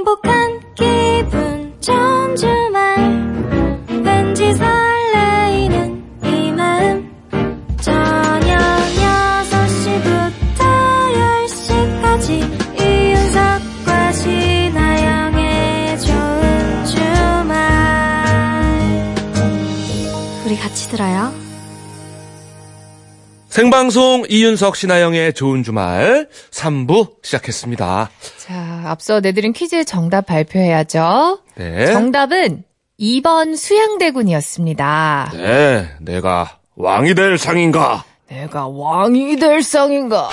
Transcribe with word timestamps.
행복한 0.00 0.60
기분 0.74 1.78
좋은 1.78 2.34
주말 2.34 2.79
생방송 23.60 24.24
이윤석 24.30 24.74
신하영의 24.74 25.34
좋은 25.34 25.62
주말 25.62 26.28
3부 26.50 27.16
시작했습니다. 27.22 28.10
자, 28.38 28.82
앞서 28.86 29.20
내드린 29.20 29.52
퀴즈의 29.52 29.84
정답 29.84 30.24
발표해야죠. 30.24 31.40
네. 31.56 31.84
정답은 31.92 32.64
2번 32.98 33.58
수양대군이었습니다. 33.58 35.32
네, 35.34 35.90
내가 36.00 36.56
왕이 36.76 37.14
될 37.14 37.36
상인가? 37.36 38.02
내가 38.30 38.66
왕이 38.66 39.36
될 39.36 39.62
상인가? 39.62 40.30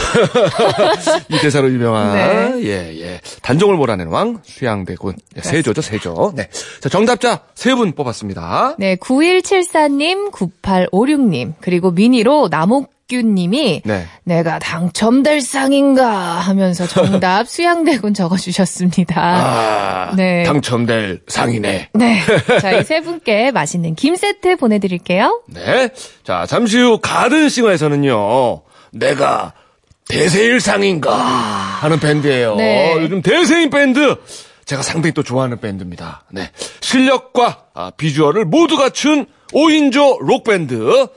이 1.28 1.38
대사로 1.40 1.70
유명한 1.70 2.14
네. 2.14 2.64
예, 2.64 3.02
예. 3.02 3.22
단종을 3.42 3.76
몰아낸 3.76 4.08
왕 4.08 4.40
수양대군. 4.46 5.16
예, 5.36 5.42
세조죠, 5.42 5.82
세조. 5.82 6.32
네. 6.34 6.48
자, 6.80 6.88
정답자 6.88 7.42
세 7.56 7.76
분 7.76 7.92
뽑았습니다. 7.92 8.76
네, 8.80 8.96
9174님, 8.96 10.32
9856님, 10.32 11.56
그리고 11.60 11.92
미니로 11.92 12.48
남 12.50 12.72
옥규님이 13.12 13.82
네. 13.86 14.06
내가 14.24 14.60
당첨될 14.60 15.42
상인가 15.42 16.10
하면서 16.40 16.86
정답 16.86 17.48
수양대군 17.50 18.14
적어주셨습니다. 18.14 19.16
아, 19.22 20.16
네. 20.16 20.44
당첨될 20.44 21.22
상이네. 21.28 21.90
네. 21.94 22.22
자, 22.62 22.72
이 22.74 22.84
세 22.84 23.02
분께 23.02 23.52
맛있는 23.52 23.96
김 23.96 24.16
세트 24.16 24.58
보내드릴게요. 24.58 25.42
네. 25.48 25.90
자, 26.24 26.46
잠시 26.46 26.78
후 26.80 27.00
가든싱어에서는요. 27.02 28.62
내가 28.92 29.54
대세일상인가 30.10 31.14
하는 31.16 32.00
밴드예요. 32.00 32.56
네. 32.56 32.94
요즘 32.98 33.22
대세인 33.22 33.70
밴드 33.70 34.16
제가 34.66 34.82
상당히 34.82 35.14
또 35.14 35.24
좋아하는 35.24 35.60
밴드입니다. 35.60 36.24
네. 36.32 36.50
실력과 36.82 37.64
아, 37.74 37.92
비주얼을 37.98 38.46
모두 38.46 38.78
갖춘 38.78 39.26
5인조 39.54 40.20
록 40.26 40.44
밴드 40.44 41.08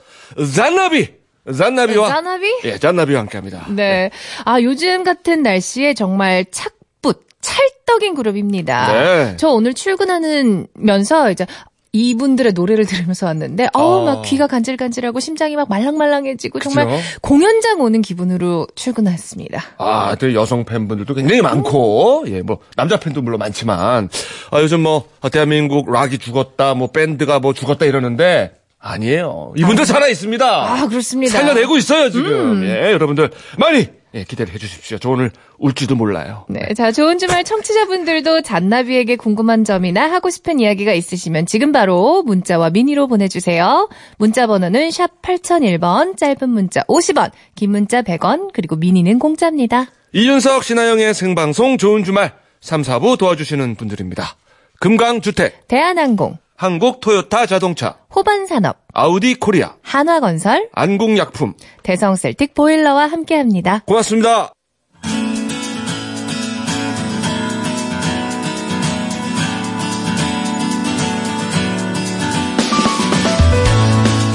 잔나비 0.55 1.20
잔나비와 1.45 2.07
잔나비? 2.09 2.45
예, 2.65 2.77
잔나비와 2.77 3.21
함께합니다. 3.21 3.67
네. 3.69 4.11
아, 4.45 4.61
요즘 4.61 5.03
같은 5.03 5.41
날씨에 5.43 5.93
정말 5.93 6.45
착붙, 6.51 7.25
찰떡인 7.41 8.15
그룹입니다. 8.15 8.93
네. 8.93 9.37
저 9.37 9.49
오늘 9.49 9.73
출근하면서 9.73 11.31
이제 11.31 11.45
이분들의 11.93 12.53
노래를 12.53 12.85
들으면서 12.85 13.25
왔는데, 13.25 13.67
어우, 13.73 14.07
아. 14.07 14.15
막 14.15 14.21
귀가 14.21 14.47
간질간질하고 14.47 15.19
심장이 15.19 15.57
막 15.57 15.67
말랑말랑해지고 15.67 16.59
정말 16.59 16.85
그죠? 16.85 16.97
공연장 17.21 17.81
오는 17.81 18.01
기분으로 18.01 18.67
출근했습니다. 18.75 19.61
아, 19.77 20.15
또 20.15 20.33
여성 20.33 20.63
팬분들도 20.63 21.13
굉장히 21.13 21.41
많고, 21.41 22.23
예, 22.27 22.41
뭐, 22.41 22.59
남자 22.77 22.97
팬도 22.97 23.21
물론 23.21 23.39
많지만, 23.39 24.09
아, 24.51 24.61
요즘 24.61 24.83
뭐, 24.83 25.09
아, 25.19 25.27
대한민국 25.27 25.91
락이 25.91 26.17
죽었다, 26.17 26.75
뭐, 26.75 26.87
밴드가 26.87 27.39
뭐 27.39 27.53
죽었다 27.53 27.85
이러는데, 27.85 28.53
아니에요. 28.81 29.53
이분들 29.55 29.85
살아 29.85 30.07
있습니다. 30.07 30.45
아, 30.45 30.87
그렇습니다. 30.87 31.37
살려내고 31.37 31.77
있어요, 31.77 32.09
지금. 32.09 32.63
예, 32.63 32.91
여러분들, 32.91 33.29
많이, 33.59 33.87
예, 34.13 34.23
기대를 34.23 34.53
해주십시오. 34.53 34.97
저 34.97 35.09
오늘 35.09 35.31
울지도 35.59 35.95
몰라요. 35.95 36.45
네. 36.49 36.73
자, 36.75 36.91
좋은 36.91 37.17
주말 37.17 37.43
청취자분들도 37.43 38.41
잔나비에게 38.41 39.15
궁금한 39.15 39.63
점이나 39.63 40.11
하고 40.11 40.29
싶은 40.29 40.59
이야기가 40.59 40.93
있으시면 40.93 41.45
지금 41.45 41.71
바로 41.71 42.23
문자와 42.23 42.71
미니로 42.71 43.07
보내주세요. 43.07 43.87
문자 44.17 44.47
번호는 44.47 44.91
샵 44.91 45.21
8001번, 45.21 46.17
짧은 46.17 46.49
문자 46.49 46.81
50원, 46.81 47.31
긴 47.55 47.71
문자 47.71 48.01
100원, 48.01 48.49
그리고 48.51 48.75
미니는 48.75 49.19
공짜입니다. 49.19 49.87
이윤석, 50.13 50.63
신하영의 50.63 51.13
생방송 51.13 51.77
좋은 51.77 52.03
주말 52.03 52.33
3, 52.59 52.81
4부 52.81 53.17
도와주시는 53.17 53.75
분들입니다. 53.75 54.35
금강주택, 54.79 55.67
대한항공, 55.67 56.37
한국 56.61 56.99
토요타 56.99 57.47
자동차, 57.47 57.97
호반산업, 58.13 58.77
아우디 58.93 59.33
코리아, 59.39 59.73
한화건설, 59.81 60.69
안국약품. 60.73 61.55
대성셀틱 61.81 62.53
보일러와 62.53 63.07
함께합니다. 63.07 63.81
고맙습니다. 63.87 64.53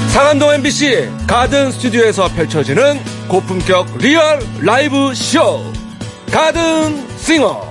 상암동 0.09 0.53
MBC 0.55 1.09
가든 1.27 1.71
스튜디오에서 1.71 2.27
펼쳐지는 2.35 2.99
고품격 3.29 3.99
리얼 3.99 4.39
라이브 4.59 5.13
쇼 5.15 5.63
가든 6.33 7.07
싱어 7.19 7.66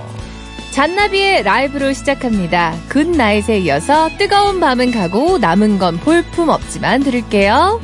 잔나비의 0.77 1.41
라이브로 1.41 1.91
시작합니다. 1.91 2.75
굿나잇에 2.89 3.57
이어서 3.61 4.15
뜨거운 4.19 4.59
밤은 4.59 4.91
가고 4.91 5.39
남은 5.39 5.79
건 5.79 5.97
볼품 5.97 6.49
없지만 6.49 7.01
들을게요. 7.01 7.81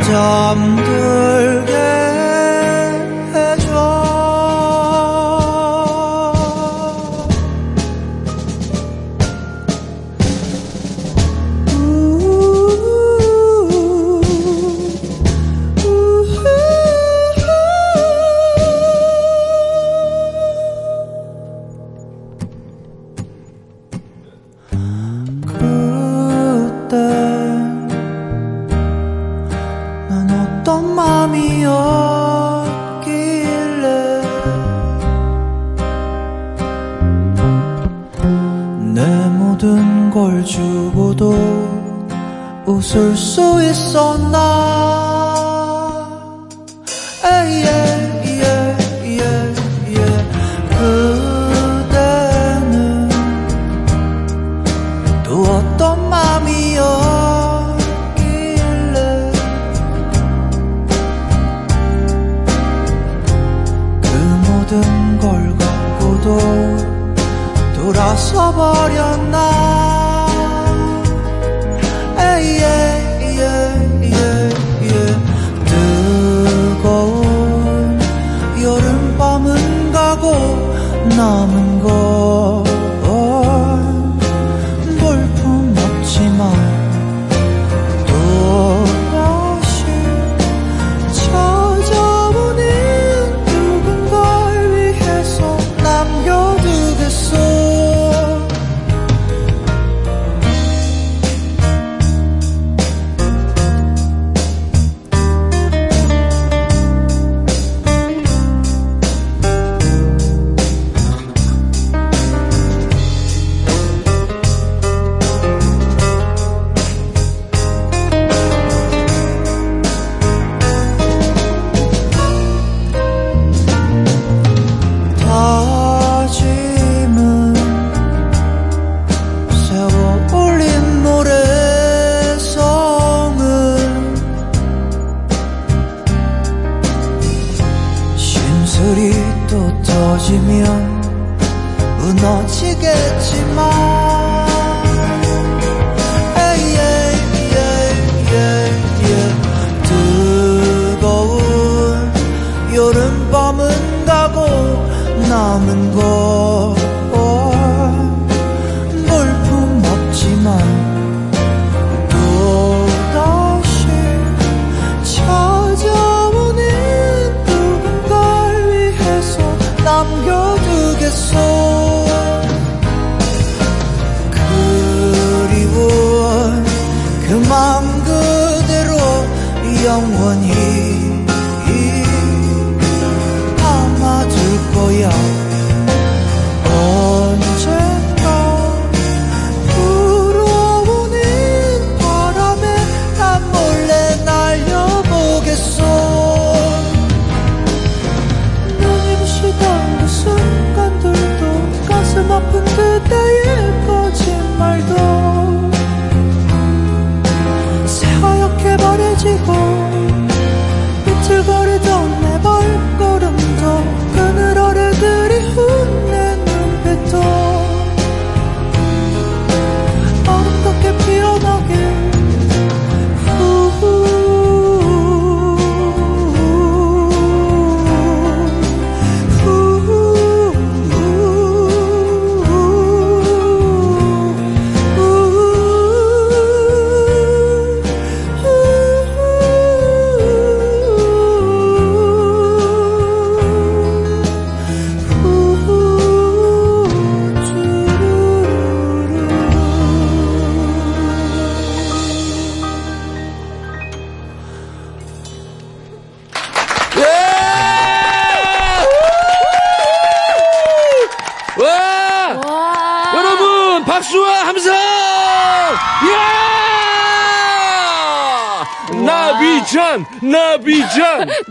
날 0.00 0.02
잠들 0.02 1.19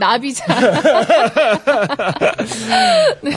나비자. 0.10 0.46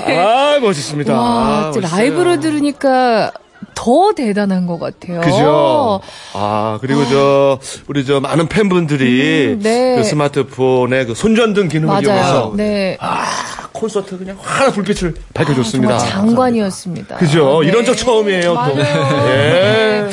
아, 0.07 0.59
멋있습니다. 0.61 1.13
와, 1.13 1.71
아. 1.71 1.73
라이브로 1.81 2.41
들으니까 2.41 3.31
더 3.75 4.13
대단한 4.17 4.67
것 4.67 4.79
같아요. 4.79 5.21
그죠? 5.21 6.01
아, 6.33 6.79
그리고 6.81 7.05
저, 7.07 7.59
우리 7.89 8.07
저 8.07 8.21
많은 8.21 8.49
팬분들이 8.49 9.55
음, 9.55 9.61
네. 9.63 9.97
그 9.97 10.05
스마트폰에 10.05 11.05
그 11.07 11.15
손전등 11.15 11.69
기능을 11.69 11.89
맞아요. 11.89 12.03
이용해서 12.03 12.53
네. 12.57 12.97
아, 13.01 13.27
콘서트 13.73 14.17
그냥 14.19 14.39
환한 14.41 14.73
불빛을 14.73 15.15
밝혀줬습니다. 15.35 15.95
아, 15.95 15.99
장관이었습니다. 15.99 17.17
그죠? 17.17 17.61
네. 17.63 17.69
이런 17.69 17.85
적 17.85 17.95
처음이에요, 17.95 18.43
또. 18.43 18.55
맞아요. 18.55 19.29
예. 19.29 20.09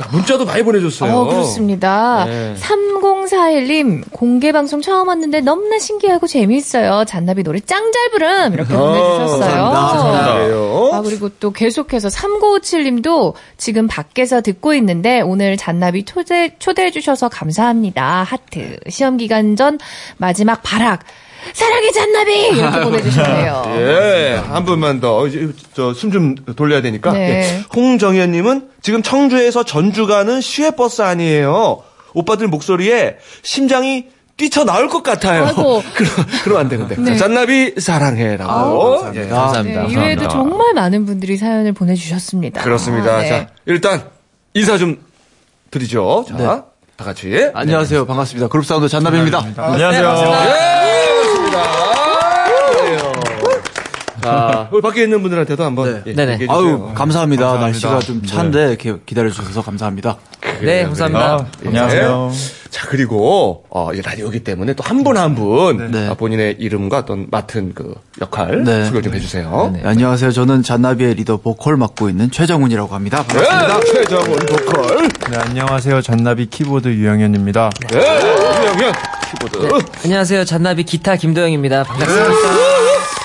야, 0.00 0.08
문자도 0.10 0.46
많이 0.46 0.62
보내줬어요. 0.62 1.12
어, 1.14 1.24
그렇습니다. 1.26 2.24
네. 2.24 2.54
3041님, 2.58 4.04
공개 4.10 4.50
방송 4.52 4.80
처음 4.80 5.08
왔는데 5.08 5.40
너무나 5.42 5.78
신기하고 5.78 6.26
재미있어요. 6.26 7.04
잔나비 7.04 7.42
노래 7.42 7.60
짱 7.60 7.92
잘 7.92 8.10
부름! 8.10 8.54
이렇게 8.54 8.72
보내주셨어요. 8.74 9.70
감사합니다. 9.70 10.96
아, 10.96 11.02
그리고 11.02 11.28
또 11.40 11.50
계속해서 11.50 12.08
3957님도 12.08 13.34
지금 13.58 13.86
밖에서 13.86 14.40
듣고 14.40 14.72
있는데 14.74 15.20
오늘 15.20 15.56
잔나비 15.58 16.04
초대, 16.04 16.56
초대해주셔서 16.58 17.28
감사합니다. 17.28 18.22
하트. 18.22 18.78
시험 18.88 19.18
기간 19.18 19.56
전 19.56 19.78
마지막 20.16 20.62
발악. 20.62 21.00
사랑해 21.52 21.90
잔나비! 21.90 22.32
이렇게 22.48 22.80
보내주셨네요. 22.84 23.64
예, 23.76 24.42
한 24.48 24.64
분만 24.64 25.00
더, 25.00 25.24
저, 25.74 25.92
숨 25.94 26.10
좀 26.12 26.34
돌려야 26.56 26.82
되니까. 26.82 27.12
네. 27.12 27.18
예. 27.20 27.64
홍정현님은 27.74 28.68
지금 28.82 29.02
청주에서 29.02 29.64
전주 29.64 30.06
가는 30.06 30.40
시외버스 30.40 31.02
아니에요. 31.02 31.82
오빠들 32.14 32.48
목소리에 32.48 33.16
심장이 33.42 34.06
뛰쳐나올 34.36 34.88
것 34.88 35.02
같아요. 35.02 35.46
아이고. 35.46 35.82
그럼, 35.94 36.10
그럼 36.44 36.58
안 36.58 36.68
되는데. 36.68 36.96
네. 36.96 37.12
자, 37.16 37.24
잔나비 37.26 37.74
사랑해라고. 37.78 39.12
예. 39.14 39.26
감사합니다. 39.28 39.82
네, 39.86 39.92
이외에도 39.92 40.28
정말 40.28 40.74
많은 40.74 41.06
분들이 41.06 41.36
사연을 41.36 41.72
보내주셨습니다. 41.72 42.62
그렇습니다. 42.62 43.14
아, 43.16 43.20
네. 43.20 43.28
자, 43.28 43.46
일단, 43.66 44.02
인사 44.54 44.76
좀 44.78 44.98
드리죠. 45.70 46.24
자, 46.28 46.36
네. 46.36 46.44
다 46.44 47.04
같이. 47.04 47.50
안녕하세요. 47.54 48.04
반갑습니다. 48.06 48.48
그룹 48.48 48.66
사운드 48.66 48.88
잔나비입니다. 48.88 49.38
안녕하세요. 49.56 50.02
예, 50.02 50.02
반갑습니 50.06 51.01
자, 54.22 54.68
우리 54.72 54.80
밖에 54.80 55.02
있는 55.02 55.20
분들한테도 55.22 55.64
한번 55.64 55.92
네. 55.92 56.02
예, 56.06 56.14
네네. 56.14 56.32
얘기해 56.34 56.48
주세요. 56.48 56.58
아유, 56.88 56.94
감사합니다. 56.94 57.44
감사합니다. 57.46 57.88
날씨가 57.88 57.98
좀 58.00 58.22
찬데 58.24 58.68
이렇게 58.68 58.96
기다려 59.04 59.30
주셔서 59.30 59.62
감사합니다. 59.62 60.16
네, 60.60 60.84
감사합니다. 60.84 61.46
예. 61.64 61.68
안녕하세요. 61.68 62.30
자, 62.70 62.86
그리고, 62.88 63.64
어, 63.68 63.92
이 63.92 64.00
라디오기 64.00 64.40
때문에 64.44 64.74
또 64.74 64.82
한 64.84 65.02
분 65.04 65.16
한 65.16 65.34
분, 65.34 65.90
네. 65.90 66.08
아, 66.08 66.14
본인의 66.14 66.56
이름과 66.58 66.98
어떤 66.98 67.26
맡은 67.30 67.72
그 67.74 67.94
역할 68.20 68.62
네. 68.64 68.84
소개 68.86 69.02
좀 69.02 69.12
해주세요. 69.14 69.70
네, 69.74 69.82
안녕하세요. 69.84 70.30
저는 70.30 70.62
잔나비의 70.62 71.14
리더 71.14 71.36
보컬 71.38 71.76
맡고 71.76 72.08
있는 72.08 72.30
최정훈이라고 72.30 72.94
합니다. 72.94 73.24
반갑습니다. 73.24 73.80
네, 73.80 73.92
최정훈 73.92 74.38
보컬. 74.38 75.08
네, 75.30 75.36
안녕하세요. 75.38 76.00
잔나비 76.02 76.46
키보드 76.46 76.88
유영현입니다. 76.88 77.70
네, 77.90 77.98
유영현 77.98 78.92
키보드. 79.32 79.86
안녕하세요. 80.04 80.44
잔나비 80.44 80.84
기타 80.84 81.16
김도영입니다. 81.16 81.84
반갑습니다. 81.84 82.34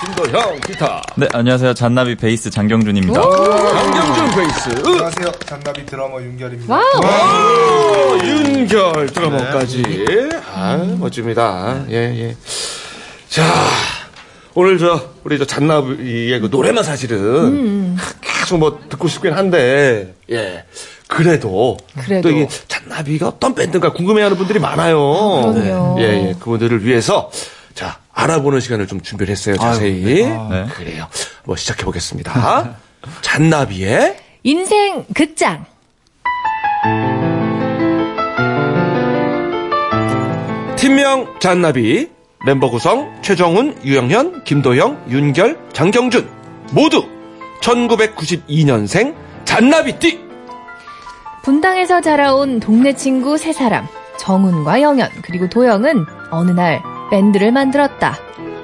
김도형 0.05 0.59
기타. 0.61 1.01
네, 1.15 1.27
안녕하세요. 1.33 1.73
잔나비 1.73 2.15
베이스 2.15 2.49
장경준입니다. 2.49 3.19
강경준 3.21 4.29
베이스. 4.35 4.69
안녕하세요. 4.85 5.31
잔나비 5.45 5.85
드러머 5.85 6.21
윤결입니다. 6.21 6.75
어, 6.75 8.17
윤결 8.23 9.07
드러머까지. 9.07 9.83
아, 10.53 10.77
멋집니다. 10.97 11.83
예, 11.89 11.95
예. 11.95 12.37
자, 13.29 13.43
오늘 14.53 14.77
저, 14.77 15.09
우리 15.23 15.37
저 15.37 15.45
잔나비의 15.45 16.39
그 16.39 16.47
노래만 16.49 16.83
사실은 16.83 17.97
계속 18.21 18.57
뭐 18.59 18.79
듣고 18.89 19.07
싶긴 19.07 19.33
한데, 19.33 20.13
예. 20.31 20.63
그래도, 21.07 21.77
그래도. 22.03 22.29
또 22.29 22.35
이게 22.35 22.47
잔나비가 22.67 23.29
어떤 23.29 23.55
밴드인가 23.55 23.93
궁금해하는 23.93 24.37
분들이 24.37 24.59
많아요. 24.59 25.53
그럼요. 25.53 25.95
예, 25.99 26.03
예. 26.29 26.35
그분들을 26.39 26.83
위해서 26.85 27.31
자, 27.73 27.99
알아보는 28.13 28.59
시간을 28.59 28.87
좀 28.87 29.01
준비를 29.01 29.31
했어요. 29.31 29.55
자세히. 29.57 30.25
네. 30.25 30.65
그래요. 30.73 31.07
뭐 31.45 31.55
시작해 31.55 31.85
보겠습니다. 31.85 32.75
잔나비의 33.21 34.17
인생 34.43 35.05
극장. 35.13 35.65
팀명 40.75 41.39
잔나비 41.39 42.09
멤버 42.45 42.69
구성 42.69 43.13
최정훈, 43.21 43.77
유영현, 43.83 44.43
김도영, 44.43 45.05
윤결, 45.09 45.57
장경준 45.73 46.29
모두 46.71 47.07
1992년생 47.61 49.15
잔나비띠 49.45 50.26
분당에서 51.47 52.01
자라온 52.01 52.59
동네 52.59 52.93
친구 52.93 53.37
세 53.37 53.53
사람. 53.53 53.87
정훈과 54.19 54.81
영현, 54.81 55.09
그리고 55.21 55.47
도영은 55.47 56.05
어느 56.29 56.51
날 56.51 56.83
밴드를 57.09 57.53
만들었다. 57.53 58.17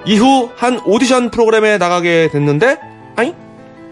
이후 0.06 0.50
한 0.58 0.82
오디션 0.84 1.32
프로그램에 1.32 1.78
나가게 1.78 2.28
됐는데 2.30 2.78
아니 3.16 3.34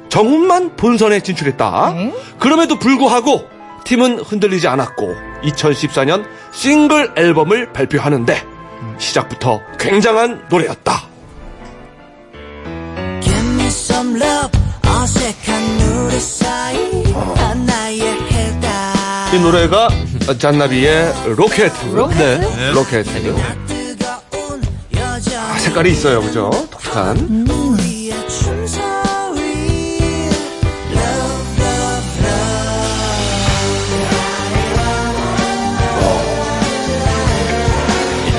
정훈만 0.10 0.76
본선에 0.76 1.22
진출했다. 1.22 1.94
네. 1.96 2.14
그럼에도 2.38 2.78
불구하고 2.80 3.48
팀은 3.86 4.20
흔들리지 4.20 4.68
않았고 4.68 5.16
2014년 5.44 6.26
싱글 6.52 7.14
앨범을 7.16 7.72
발표하는데 7.72 8.44
시작부터 8.98 9.62
굉장한 9.80 10.48
노래였다. 10.50 11.02
Give 13.22 13.54
me 13.54 13.68
some 13.68 14.22
love 14.22 14.60
어색한 14.86 16.08
우리 16.08 16.20
사이 16.20 17.01
이 19.34 19.40
노래가 19.40 19.88
잔나비의 20.38 21.14
로켓. 21.38 21.72
로켓? 21.94 22.40
네. 22.40 22.72
로켓. 22.72 23.06
아, 25.38 25.58
색깔이 25.58 25.92
있어요. 25.92 26.22
그죠? 26.22 26.50
독특한. 26.70 27.48
love 27.48 27.82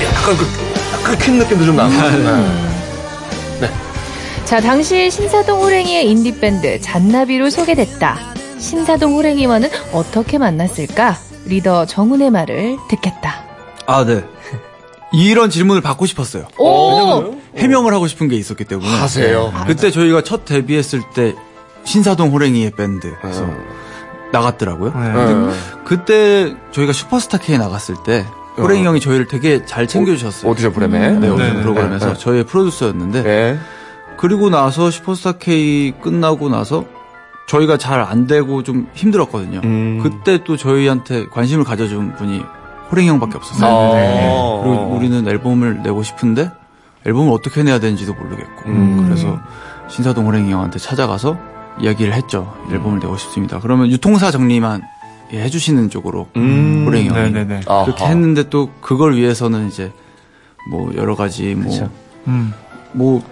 약간 0.03 0.37
그, 0.37 0.45
약간 0.93 1.17
퀸 1.17 1.39
느낌도 1.39 1.65
좀 1.65 1.75
나고. 1.75 1.89
네. 3.59 3.69
자, 4.45 4.61
당시 4.61 5.09
신사동 5.09 5.59
호랭이의 5.59 6.07
인디밴드 6.07 6.81
잔나비로 6.81 7.49
소개됐다. 7.49 8.32
신사동 8.73 9.13
호랭이와는 9.13 9.69
어떻게 9.93 10.39
만났을까? 10.39 11.15
리더 11.45 11.85
정훈의 11.85 12.31
말을 12.31 12.77
듣겠다. 12.89 13.43
아, 13.85 14.03
네. 14.03 14.25
이런 15.13 15.51
질문을 15.51 15.83
받고 15.83 16.07
싶었어요. 16.07 16.47
오! 16.57 17.35
해명을 17.55 17.93
하고 17.93 18.07
싶은 18.07 18.29
게 18.29 18.35
있었기 18.35 18.63
때문에. 18.65 18.89
하세요. 18.89 19.53
그때 19.67 19.91
저희가 19.91 20.23
첫 20.23 20.45
데뷔했을 20.45 21.03
때 21.13 21.35
신사동 21.83 22.31
호랭이의 22.31 22.71
밴드에서 22.71 23.47
나갔더라고요. 24.31 24.91
네. 24.91 25.53
그때 25.85 26.55
저희가 26.71 26.93
슈퍼스타 26.93 27.37
K 27.37 27.59
나갔을 27.59 27.93
때 28.03 28.25
호랭이 28.57 28.83
형이 28.85 29.01
저희를 29.01 29.27
되게 29.27 29.63
잘 29.67 29.87
챙겨주셨어요. 29.87 30.49
오디션 30.49 30.73
프로그램에. 30.73 31.11
네, 31.11 31.29
오디션 31.29 31.37
네, 31.37 31.53
네. 31.57 31.61
프로그램에서 31.61 32.13
네. 32.13 32.19
저희의 32.19 32.43
프로듀서였는데 32.45 33.21
네. 33.21 33.59
그리고 34.17 34.49
나서 34.49 34.89
슈퍼스타 34.89 35.33
K 35.33 35.93
끝나고 36.01 36.49
나서 36.49 36.85
저희가 37.47 37.77
잘 37.77 38.01
안 38.01 38.25
되고 38.27 38.63
좀 38.63 38.87
힘들었거든요. 38.93 39.61
음. 39.63 39.99
그때 40.01 40.43
또 40.43 40.57
저희한테 40.57 41.27
관심을 41.27 41.63
가져준 41.63 42.15
분이 42.15 42.41
호랭이 42.91 43.07
형밖에 43.09 43.37
없었어요. 43.37 43.69
어. 43.71 44.61
그리고 44.63 44.95
우리는 44.95 45.27
앨범을 45.27 45.81
내고 45.83 46.03
싶은데 46.03 46.49
앨범을 47.05 47.31
어떻게 47.33 47.63
내야 47.63 47.79
되는지도 47.79 48.13
모르겠고 48.13 48.69
음. 48.69 49.05
그래서 49.07 49.39
신사동 49.89 50.25
호랭이 50.27 50.51
형한테 50.51 50.79
찾아가서 50.79 51.37
이야기를 51.81 52.13
했죠. 52.13 52.53
앨범을 52.71 52.99
내고 52.99 53.17
싶습니다. 53.17 53.59
그러면 53.59 53.89
유통사 53.89 54.31
정리만 54.31 54.81
예, 55.33 55.41
해주시는 55.41 55.89
쪽으로 55.89 56.27
음. 56.35 56.83
호랭이 56.87 57.07
형이 57.09 57.31
네네네. 57.31 57.61
그렇게 57.65 58.03
아하. 58.03 58.09
했는데 58.11 58.49
또 58.49 58.69
그걸 58.81 59.15
위해서는 59.15 59.67
이제 59.67 59.91
뭐 60.69 60.91
여러 60.95 61.15
가지 61.15 61.55
뭐 61.55 61.89
음. 62.27 62.53
뭐 62.93 63.23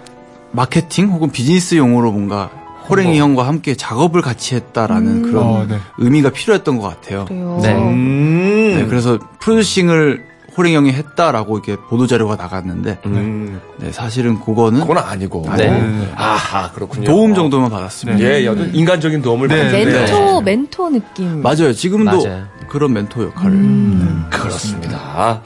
마케팅 0.50 1.08
혹은 1.10 1.30
비즈니스 1.30 1.76
용어로 1.76 2.10
뭔가 2.12 2.50
호랭이 2.88 3.18
형과 3.18 3.46
함께 3.46 3.74
작업을 3.74 4.22
같이 4.22 4.54
했다라는 4.54 5.22
그런 5.22 5.44
어, 5.46 5.66
네. 5.68 5.78
의미가 5.98 6.30
필요했던 6.30 6.78
것 6.78 6.88
같아요. 6.88 7.24
그래요. 7.26 7.58
네. 7.62 7.74
음. 7.74 8.74
네, 8.76 8.86
그래서 8.86 9.18
프로듀싱을 9.40 10.32
호랭이 10.56 10.74
형이 10.76 10.92
했다라고 10.92 11.56
이렇게 11.56 11.76
보도 11.88 12.06
자료가 12.06 12.36
나갔는데 12.36 12.98
음. 13.06 13.60
네, 13.78 13.90
사실은 13.90 14.38
그거는 14.40 14.80
그건 14.80 14.98
아니고. 14.98 15.48
네. 15.56 16.12
아하, 16.14 16.70
그렇군요. 16.72 17.06
도움 17.06 17.34
정도만 17.34 17.70
받았습니다. 17.70 18.20
예, 18.20 18.44
여튼 18.44 18.74
인간적인 18.74 19.22
도움을 19.22 19.48
네, 19.48 19.56
받는 19.56 19.72
네. 19.72 19.84
멘토, 20.00 20.40
멘토 20.42 20.90
느낌. 20.90 21.40
맞아요. 21.42 21.72
지금도 21.72 22.24
맞아요. 22.24 22.44
그런 22.68 22.92
멘토 22.92 23.22
역할을. 23.24 23.52
음. 23.52 24.26
그렇습니다. 24.30 25.40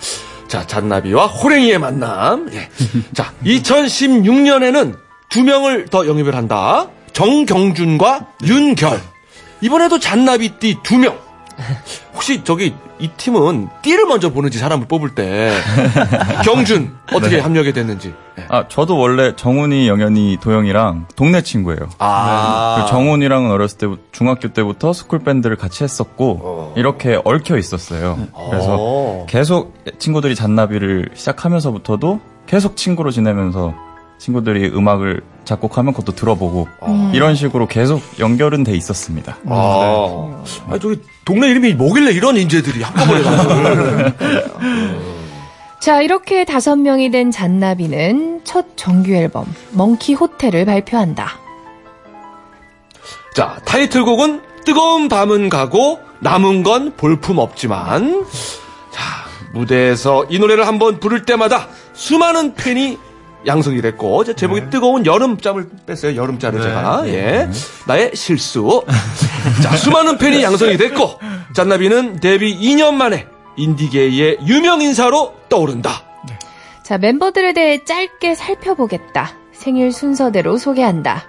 자, 0.48 0.66
잔나비와 0.66 1.26
호랭이의 1.26 1.78
만남. 1.78 2.48
예. 2.52 2.68
자, 3.14 3.32
2016년에는 3.44 4.96
두 5.28 5.42
명을 5.42 5.86
더 5.86 6.06
영입을 6.06 6.34
한다. 6.34 6.88
정경준과 7.16 8.26
윤결. 8.44 9.00
이번에도 9.62 9.98
잔나비띠 9.98 10.80
두 10.82 10.98
명. 10.98 11.16
혹시 12.12 12.44
저기 12.44 12.74
이 12.98 13.08
팀은 13.08 13.68
띠를 13.80 14.04
먼저 14.04 14.30
보는지 14.30 14.58
사람을 14.58 14.86
뽑을 14.86 15.14
때 15.14 15.50
경준 16.44 16.94
어떻게 17.14 17.38
합류하게 17.38 17.72
됐는지. 17.72 18.12
아, 18.48 18.68
저도 18.68 18.98
원래 18.98 19.34
정훈이, 19.34 19.88
영현이, 19.88 20.38
도영이랑 20.42 21.06
동네 21.16 21.40
친구예요. 21.40 21.88
아, 21.98 22.86
정훈이랑은 22.90 23.50
어렸을 23.50 23.78
때 23.78 23.86
중학교 24.12 24.48
때부터 24.48 24.92
스쿨 24.92 25.20
밴드를 25.20 25.56
같이 25.56 25.84
했었고 25.84 26.74
이렇게 26.76 27.18
얽혀 27.24 27.56
있었어요. 27.56 28.28
그래서 28.50 28.76
어. 28.78 29.26
계속 29.26 29.74
친구들이 29.98 30.34
잔나비를 30.34 31.08
시작하면서부터도 31.14 32.20
계속 32.46 32.76
친구로 32.76 33.10
지내면서 33.10 33.72
친구들이 34.18 34.68
음악을 34.68 35.22
작곡하면 35.46 35.94
그것도 35.94 36.14
들어보고 36.14 36.68
이런 37.14 37.34
식으로 37.34 37.66
계속 37.66 38.02
연결은 38.18 38.64
돼 38.64 38.76
있었습니다. 38.76 39.38
아, 39.46 40.44
아니, 40.68 40.80
저기 40.80 41.00
동네 41.24 41.48
이름이 41.48 41.74
뭐길래 41.74 42.12
이런 42.12 42.36
인재들이 42.36 42.82
한꺼번에 42.82 43.22
나를. 43.22 44.14
자, 45.80 46.02
이렇게 46.02 46.44
다섯 46.44 46.76
명이 46.76 47.10
된 47.10 47.30
잔나비는 47.30 48.40
첫 48.44 48.76
정규 48.76 49.12
앨범, 49.12 49.46
Monkey 49.70 50.14
Hotel을 50.14 50.64
발표한다. 50.64 51.38
자, 53.34 53.58
타이틀곡은 53.64 54.42
뜨거운 54.64 55.08
밤은 55.08 55.48
가고 55.48 56.00
남은 56.20 56.64
건 56.64 56.92
볼품 56.96 57.38
없지만 57.38 58.24
자, 58.90 59.02
무대에서 59.52 60.26
이 60.28 60.38
노래를 60.38 60.66
한번 60.66 60.98
부를 60.98 61.24
때마다 61.24 61.68
수많은 61.92 62.54
팬이 62.54 62.98
양성이 63.46 63.80
됐고 63.80 64.22
이제 64.22 64.34
제목이 64.34 64.70
뜨거운 64.70 65.06
여름잠을 65.06 65.68
뺐어요. 65.86 66.16
여름잠을 66.16 66.60
제가. 66.60 67.08
예. 67.08 67.48
나의 67.86 68.12
실수. 68.14 68.84
자, 69.62 69.76
수많은 69.76 70.18
팬이 70.18 70.42
양성이 70.42 70.76
됐고 70.76 71.18
잔나비는 71.54 72.20
데뷔 72.20 72.58
2년 72.58 72.94
만에 72.94 73.26
인디게이의 73.56 74.38
유명 74.46 74.80
인사로 74.82 75.34
떠오른다. 75.48 76.02
자, 76.82 76.98
멤버들에 76.98 77.52
대해 77.52 77.84
짧게 77.84 78.34
살펴보겠다. 78.34 79.32
생일 79.52 79.92
순서대로 79.92 80.58
소개한다. 80.58 81.24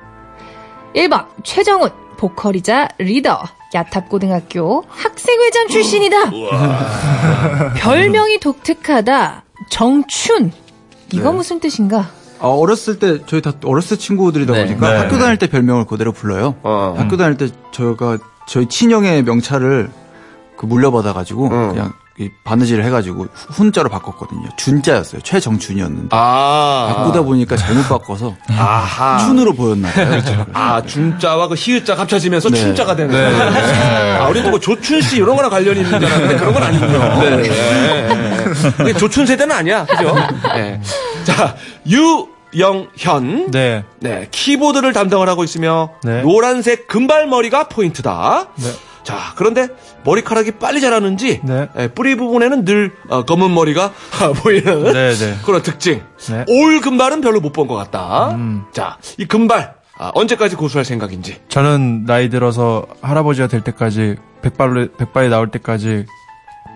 1번, 0.95 1.25
최정훈, 1.43 1.89
보컬이자 2.17 2.89
리더. 2.97 3.43
야탑고등학교 3.73 4.85
학생회장 4.87 5.67
출신이다. 5.67 6.31
별명이 7.75 8.39
독특하다. 8.39 9.43
정춘. 9.69 10.51
이거 11.13 11.31
무슨 11.31 11.59
뜻인가? 11.59 12.09
아, 12.39 12.47
어렸을 12.47 12.99
때 12.99 13.19
저희 13.25 13.41
다 13.41 13.53
어렸을 13.63 13.97
때 13.97 14.03
친구들이다 14.03 14.53
네. 14.53 14.65
보니까 14.65 14.91
네. 14.93 14.97
학교 14.99 15.17
다닐 15.17 15.37
때 15.37 15.47
별명을 15.47 15.85
그대로 15.85 16.11
불러요. 16.11 16.55
어. 16.63 16.93
학교 16.97 17.17
다닐 17.17 17.37
때 17.37 17.49
저희가 17.71 18.17
저희 18.47 18.67
친형의 18.67 19.23
명찰을 19.23 19.89
그 20.57 20.65
물려받아가지고 20.65 21.49
응. 21.51 21.69
그냥 21.69 21.87
이 21.87 22.06
바느질을 22.43 22.83
해가지고 22.85 23.27
훈자로 23.33 23.89
바꿨거든요. 23.89 24.49
준자였어요. 24.57 25.21
최정춘이었는데 25.21 26.09
아. 26.11 26.93
바꾸다 26.95 27.21
보니까 27.21 27.55
잘못 27.55 27.87
바꿔서 27.87 28.35
아하. 28.49 29.19
춘으로 29.19 29.53
보였나 29.53 29.91
봐요. 29.91 30.45
아, 30.53 30.81
준자와 30.81 31.47
그 31.47 31.55
히읗자 31.55 31.95
합쳐지면서 31.95 32.49
네. 32.49 32.57
춘자가 32.57 32.95
되는 32.95 33.11
거예요. 33.11 34.23
아, 34.23 34.27
우리도 34.29 34.49
뭐 34.49 34.59
조춘 34.59 35.01
씨 35.01 35.17
이런 35.17 35.35
거랑 35.35 35.51
관련이 35.51 35.81
있는 35.81 35.99
줄 35.99 36.09
알았는데 36.09 36.37
그런 36.37 36.53
건 36.53 36.63
아니군요. 36.63 37.19
네. 37.21 38.83
네. 38.83 38.93
조춘 38.93 39.25
세대는 39.25 39.55
아니야. 39.55 39.85
그죠? 39.85 40.15
네. 40.55 40.81
자, 41.23 41.55
유영현. 41.87 43.51
네. 43.51 43.83
네, 43.99 44.27
키보드를 44.31 44.93
담당을 44.93 45.29
하고 45.29 45.43
있으며 45.43 45.91
네. 46.03 46.21
노란색 46.21 46.87
금발머리가 46.87 47.67
포인트다. 47.69 48.47
네. 48.55 48.71
자, 49.07 49.31
그런데 49.37 49.69
머리카락이 50.03 50.51
빨리 50.59 50.81
자라는지 50.81 51.39
네. 51.41 51.69
예, 51.79 51.87
뿌리 51.87 52.15
부분에는 52.17 52.65
늘 52.65 52.91
어, 53.07 53.23
검은 53.23 53.53
머리가 53.53 53.93
보이는 54.43 54.83
네, 54.91 55.13
네. 55.13 55.35
그런 55.45 55.61
특징. 55.63 56.01
네. 56.29 56.43
올 56.49 56.81
금발은 56.81 57.21
별로 57.21 57.39
못 57.39 57.53
본 57.53 57.69
것 57.69 57.75
같다. 57.75 58.31
음. 58.31 58.65
자, 58.73 58.97
이 59.17 59.25
금발 59.25 59.75
아, 59.97 60.11
언제까지 60.13 60.57
고수할 60.57 60.83
생각인지. 60.83 61.37
저는 61.47 62.03
나이 62.05 62.27
들어서 62.29 62.85
할아버지가 63.01 63.47
될 63.47 63.61
때까지 63.61 64.17
백발로 64.41 64.89
백발이 64.97 65.29
나올 65.29 65.51
때까지 65.51 66.05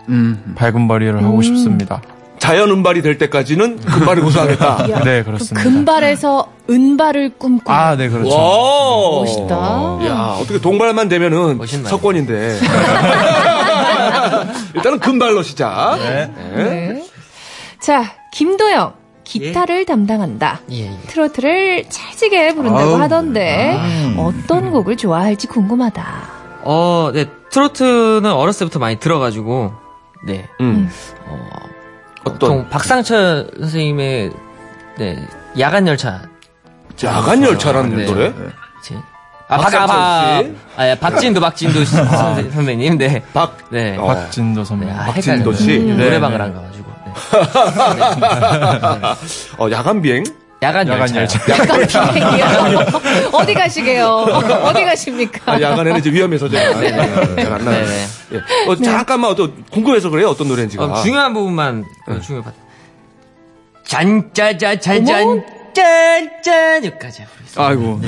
음. 0.08 0.54
밝은 0.56 0.88
머리를 0.88 1.22
하고 1.22 1.42
싶습니다. 1.42 2.02
자연 2.42 2.72
은발이 2.72 3.04
될 3.04 3.20
때까지는 3.20 3.80
금발을 3.82 4.24
고수하겠다. 4.24 4.90
야, 4.90 5.04
네, 5.04 5.22
그렇습니다. 5.22 5.62
금발에서 5.62 6.48
은발을 6.72 7.38
꿈꾸는 7.38 7.80
아, 7.80 7.96
네, 7.96 8.10
그렇죠. 8.10 8.36
와, 8.36 9.20
멋있다. 9.22 9.56
야, 10.08 10.38
어떻게 10.42 10.60
동발만 10.60 11.08
되면은 11.08 11.60
멋있나요? 11.60 11.90
석권인데. 11.90 12.60
일단은 14.74 14.98
금발로 15.00 15.44
시작. 15.44 15.98
네. 16.00 16.34
네. 16.56 17.06
자, 17.80 18.16
김도영. 18.34 18.94
기타를 19.24 19.86
담당한다. 19.86 20.62
예, 20.72 20.88
예. 20.88 20.92
트로트를 21.08 21.86
찰지게 21.90 22.56
부른다고 22.56 22.96
아우, 22.96 23.00
하던데 23.00 23.80
어떤 24.18 24.72
곡을 24.72 24.98
좋아할지 24.98 25.46
궁금하다. 25.48 26.04
어, 26.64 27.12
네, 27.14 27.28
트로트는 27.52 28.26
어렸을 28.26 28.66
때부터 28.66 28.80
많이 28.80 29.00
들어가지고, 29.00 29.72
네. 30.26 30.50
음. 30.60 30.90
어, 31.28 31.38
어떤 32.24 32.34
보통 32.40 32.70
박상철 32.70 33.52
선생님의, 33.60 34.32
네, 34.98 35.28
야간 35.60 35.88
열차. 35.88 36.22
야간 37.04 37.42
열차라는 37.44 37.96
네. 37.98 38.06
노래? 38.06 38.34
제- 38.84 38.96
아, 39.48 39.58
박, 39.58 39.74
아, 39.74 40.42
씨? 40.44 40.56
아, 40.78 40.88
예, 40.88 40.96
박진도, 40.96 41.42
박진도 41.42 41.84
씨 41.84 41.96
선생- 41.96 42.52
선배님, 42.52 42.98
네. 42.98 43.22
박 43.34 43.58
네. 43.70 43.98
어. 43.98 44.06
박진도 44.08 44.64
선배. 44.64 44.86
네, 44.86 44.92
아, 44.94 45.06
박진도. 45.06 45.52
씨? 45.54 45.78
음, 45.78 45.98
네, 45.98 46.04
노래방을 46.06 46.38
네. 46.38 46.44
안 46.46 46.54
가가지고. 46.54 46.92
네. 47.06 47.12
어, 49.58 49.72
야간 49.72 50.02
비행? 50.02 50.24
야간, 50.64 50.88
야간 50.88 51.16
열차. 51.16 51.40
열차. 51.76 52.12
비행이요. 52.12 52.80
어디 53.34 53.54
가시게요? 53.56 54.06
어디 54.64 54.86
가십니까? 54.86 55.54
아, 55.54 55.60
야간에는 55.60 56.00
이제 56.00 56.12
위험해서 56.12 56.48
제가 56.48 56.74
잘안 57.36 57.66
나요. 57.66 57.86
예. 58.34 58.38
어, 58.68 58.76
잠깐만 58.76 59.36
또 59.36 59.52
궁금해서 59.72 60.10
그래요. 60.12 60.30
어떤 60.30 60.48
노래인지가. 60.50 60.84
어, 60.86 61.02
중요한 61.02 61.34
부분만 61.34 61.84
어, 62.08 62.14
네. 62.14 62.22
중요 62.22 62.44
봐. 62.44 62.52
짠짜자잔짠 63.86 65.44
짠짠 65.74 66.86
여기까지 66.86 67.24
부르겠습니다. 67.26 67.68
아이고. 67.68 68.00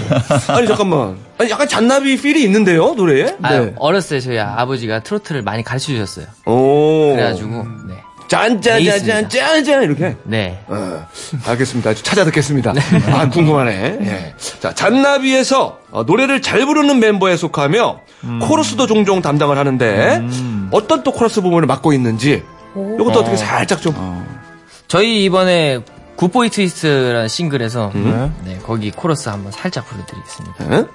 아니 0.50 0.68
잠깐만. 0.68 1.18
아니 1.40 1.50
약간 1.50 1.68
잔나비 1.68 2.22
필이 2.22 2.44
있는데요 2.44 2.94
노래에? 2.94 3.36
아, 3.42 3.54
네. 3.58 3.74
어렸을 3.80 4.18
때 4.18 4.22
저희 4.22 4.38
아버지가 4.40 5.00
트로트를 5.00 5.42
많이 5.42 5.64
가르쳐 5.64 5.88
주셨어요. 5.88 6.28
오. 6.46 7.14
그래가지고 7.16 7.50
네. 7.88 7.96
짠짜자잔 8.28 9.30
짠짠 9.30 9.84
이렇게. 9.84 10.16
네. 10.24 10.60
어, 10.68 11.06
알겠습니다. 11.46 11.94
찾아 11.96 12.26
듣겠습니다. 12.26 12.74
아, 13.12 13.30
궁금하네. 13.30 13.98
예. 14.02 14.34
자, 14.60 14.74
잔나비에서 14.74 15.80
어, 15.92 16.04
노래를 16.04 16.42
잘 16.42 16.66
부르는 16.66 17.00
멤버에 17.00 17.38
속하며 17.38 18.02
코러스도 18.42 18.88
종종 18.88 19.22
담당을 19.22 19.58
하는데 19.58 20.24
어떤 20.72 21.04
또 21.04 21.12
코러스 21.12 21.42
부분을 21.42 21.68
맡고 21.68 21.94
있는지 21.94 22.44
이것도 22.76 23.20
어 23.20 23.24
떻게 23.24 23.36
살짝 23.38 23.82
좀. 23.82 23.94
저희 24.88 25.24
이번에 25.26 25.80
Good 26.16 26.35
Boy 26.35 26.50
Twist라는 26.50 27.28
싱글에서 27.28 27.92
네. 27.94 28.32
네, 28.46 28.60
거기 28.64 28.92
코러스 28.92 29.30
한번 29.30 29.52
살짝 29.52 29.86
불러드리겠습니다. 29.88 30.78
예? 30.78 30.86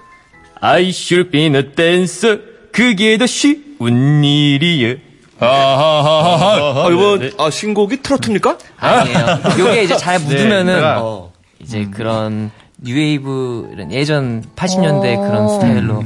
I 0.60 0.88
should 0.88 1.30
be 1.30 1.46
a 1.46 1.74
dancer. 1.74 2.40
그게 2.72 3.18
더 3.18 3.26
쉬운 3.26 4.24
일이 4.24 5.00
에요. 5.40 5.48
아, 5.48 6.88
이번 6.90 7.30
아, 7.38 7.50
신곡이 7.50 8.02
트로트입니까? 8.02 8.58
아니에요. 8.78 9.38
요게 9.58 9.82
이제 9.84 9.96
잘 9.96 10.18
묻으면은 10.18 10.74
내가- 10.76 11.00
어, 11.02 11.32
이제 11.60 11.86
그런 11.92 12.50
뉴웨이브 12.80 13.70
이런 13.72 13.92
예전 13.92 14.44
80년대 14.54 15.16
그런 15.16 15.48
스타일로 15.48 16.04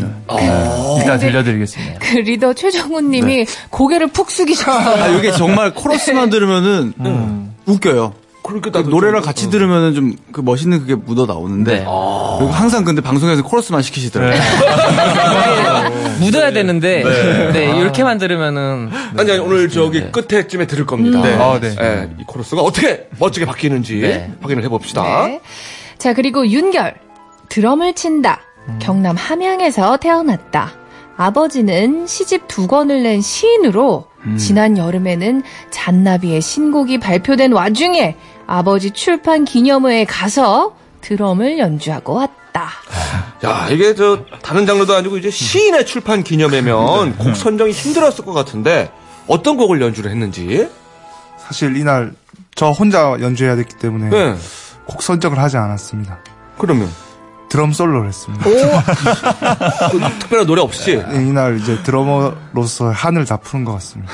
이따 1.03 1.19
들려드리겠습니다. 1.19 1.99
그 2.01 2.17
리더 2.19 2.55
최정훈 2.55 3.11
님이 3.11 3.45
고개를 3.71 4.07
푹 4.09 4.31
숙이셔. 4.31 4.71
아, 4.73 5.09
이게 5.09 5.33
정말 5.33 5.75
코러스만 5.75 6.31
들으면은 6.31 6.95
웃겨요. 7.67 8.15
그러니까 8.43 8.83
그 8.83 8.91
좀- 8.91 9.21
같이 9.21 9.51
들으면은 9.51 9.95
좀 9.95 10.17
그 10.33 10.41
멋있는 10.41 10.81
그게 10.81 10.95
묻어 10.95 11.27
나오는데 11.27 11.73
네. 11.73 11.79
그리고 11.81 12.51
항상 12.51 12.85
근데 12.85 13.03
방송에서 13.03 13.43
코러스만 13.43 13.83
시키시더라고요. 13.83 14.35
묻어야 16.21 16.53
되는데 16.53 17.03
네, 17.53 17.79
이렇게만 17.79 18.19
들으면은 18.19 18.91
아니, 19.17 19.31
아니, 19.31 19.41
오늘 19.41 19.69
저기 19.69 20.11
끝에쯤에 20.11 20.67
들을 20.67 20.87
겁니다. 20.87 21.23
네. 21.23 21.35
아, 21.35 21.59
네. 21.61 21.75
예, 21.81 22.09
이 22.21 22.25
코러스가 22.27 22.63
어떻게 22.63 23.09
멋지게 23.19 23.47
바뀌는지 23.47 24.01
네. 24.01 24.33
확인을 24.41 24.63
해봅시다. 24.65 25.27
네. 25.27 25.41
자, 25.99 26.13
그리고 26.15 26.47
윤결. 26.47 26.95
드럼을 27.49 27.93
친다. 27.95 28.41
경남 28.79 29.17
함양에서 29.17 29.99
태어났다. 29.99 30.73
아버지는 31.17 32.07
시집 32.07 32.49
두 32.49 32.67
권을 32.67 33.03
낸 33.03 33.21
시인으로 33.21 34.07
지난 34.39 34.79
여름에는 34.79 35.43
잔나비의 35.71 36.41
신곡이 36.41 36.99
발표된 36.99 37.53
와중에 37.53 38.17
아버지 38.47 38.91
출판 38.93 39.45
기념회에 39.45 40.05
가서 40.05 40.75
드럼을 41.03 41.59
연주하고 41.59 42.15
왔 42.15 42.31
다. 42.53 42.71
야, 43.45 43.69
이게 43.71 43.95
저 43.95 44.25
다른 44.43 44.67
장르도 44.67 44.95
아니고 44.95 45.17
이제 45.19 45.31
시인의 45.31 45.87
출판 45.87 46.23
기념회면 46.23 47.17
곡 47.19 47.37
선정이 47.37 47.73
힘들었을 47.73 48.25
것 48.25 48.33
같은데 48.33 48.91
어떤 49.27 49.57
곡을 49.57 49.81
연주를 49.81 50.11
했는지. 50.11 50.69
사실 51.39 51.77
이날 51.77 52.13
저 52.55 52.71
혼자 52.71 53.17
연주해야 53.21 53.57
됐기 53.57 53.77
때문에 53.77 54.11
네. 54.11 54.37
곡 54.87 55.03
선정을 55.03 55.39
하지 55.39 55.57
않았습니다. 55.57 56.19
그러면 56.59 56.89
드럼 57.49 57.73
솔로를 57.73 58.09
했습니다. 58.09 58.45
그 59.91 59.99
특별한 60.21 60.47
노래 60.47 60.63
없이 60.63 60.97
네, 60.97 61.27
이날 61.27 61.59
이제 61.59 61.83
드러머로서 61.83 62.91
한을 62.91 63.27
다 63.27 63.37
푸는 63.37 63.67
것 63.67 63.73
같습니다. 63.75 64.11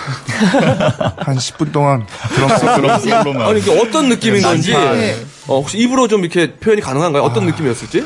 한 1.18 1.37
10분 1.37 1.70
동안 1.70 2.05
드럼 2.35 2.59
솔로 2.59 3.44
아니 3.44 3.61
이게 3.61 3.79
어떤 3.79 4.09
느낌인 4.09 4.42
건지 4.42 4.72
네. 4.72 5.14
어, 5.49 5.57
혹시 5.61 5.79
입으로 5.79 6.09
좀 6.09 6.21
이렇게 6.21 6.53
표현이 6.55 6.83
가능한가요? 6.83 7.23
어떤 7.23 7.47
느낌이었을지? 7.47 8.05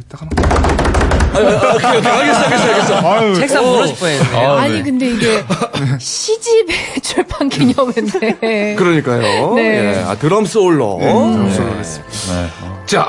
이따가 0.00 0.26
아, 0.30 1.38
아, 1.38 1.74
오케이, 1.74 1.98
오케이. 1.98 2.12
알겠어, 2.12 2.40
알겠어, 2.40 2.94
알겠어. 3.08 3.34
책상 3.40 3.64
무너질 3.64 3.96
뻔했네요. 3.96 4.52
아니, 4.52 4.82
근데 4.82 5.10
이게 5.10 5.44
시집의 5.98 6.76
출판 7.02 7.48
기념회인데. 7.48 8.74
그러니까요. 8.76 9.54
네. 9.54 9.62
예, 9.98 10.04
아, 10.06 10.14
드럼 10.16 10.46
솔로. 10.46 10.98
드럼 11.00 11.50
솔로 11.52 11.74
했습니다. 11.76 12.14
네. 12.42 12.48
자, 12.86 13.08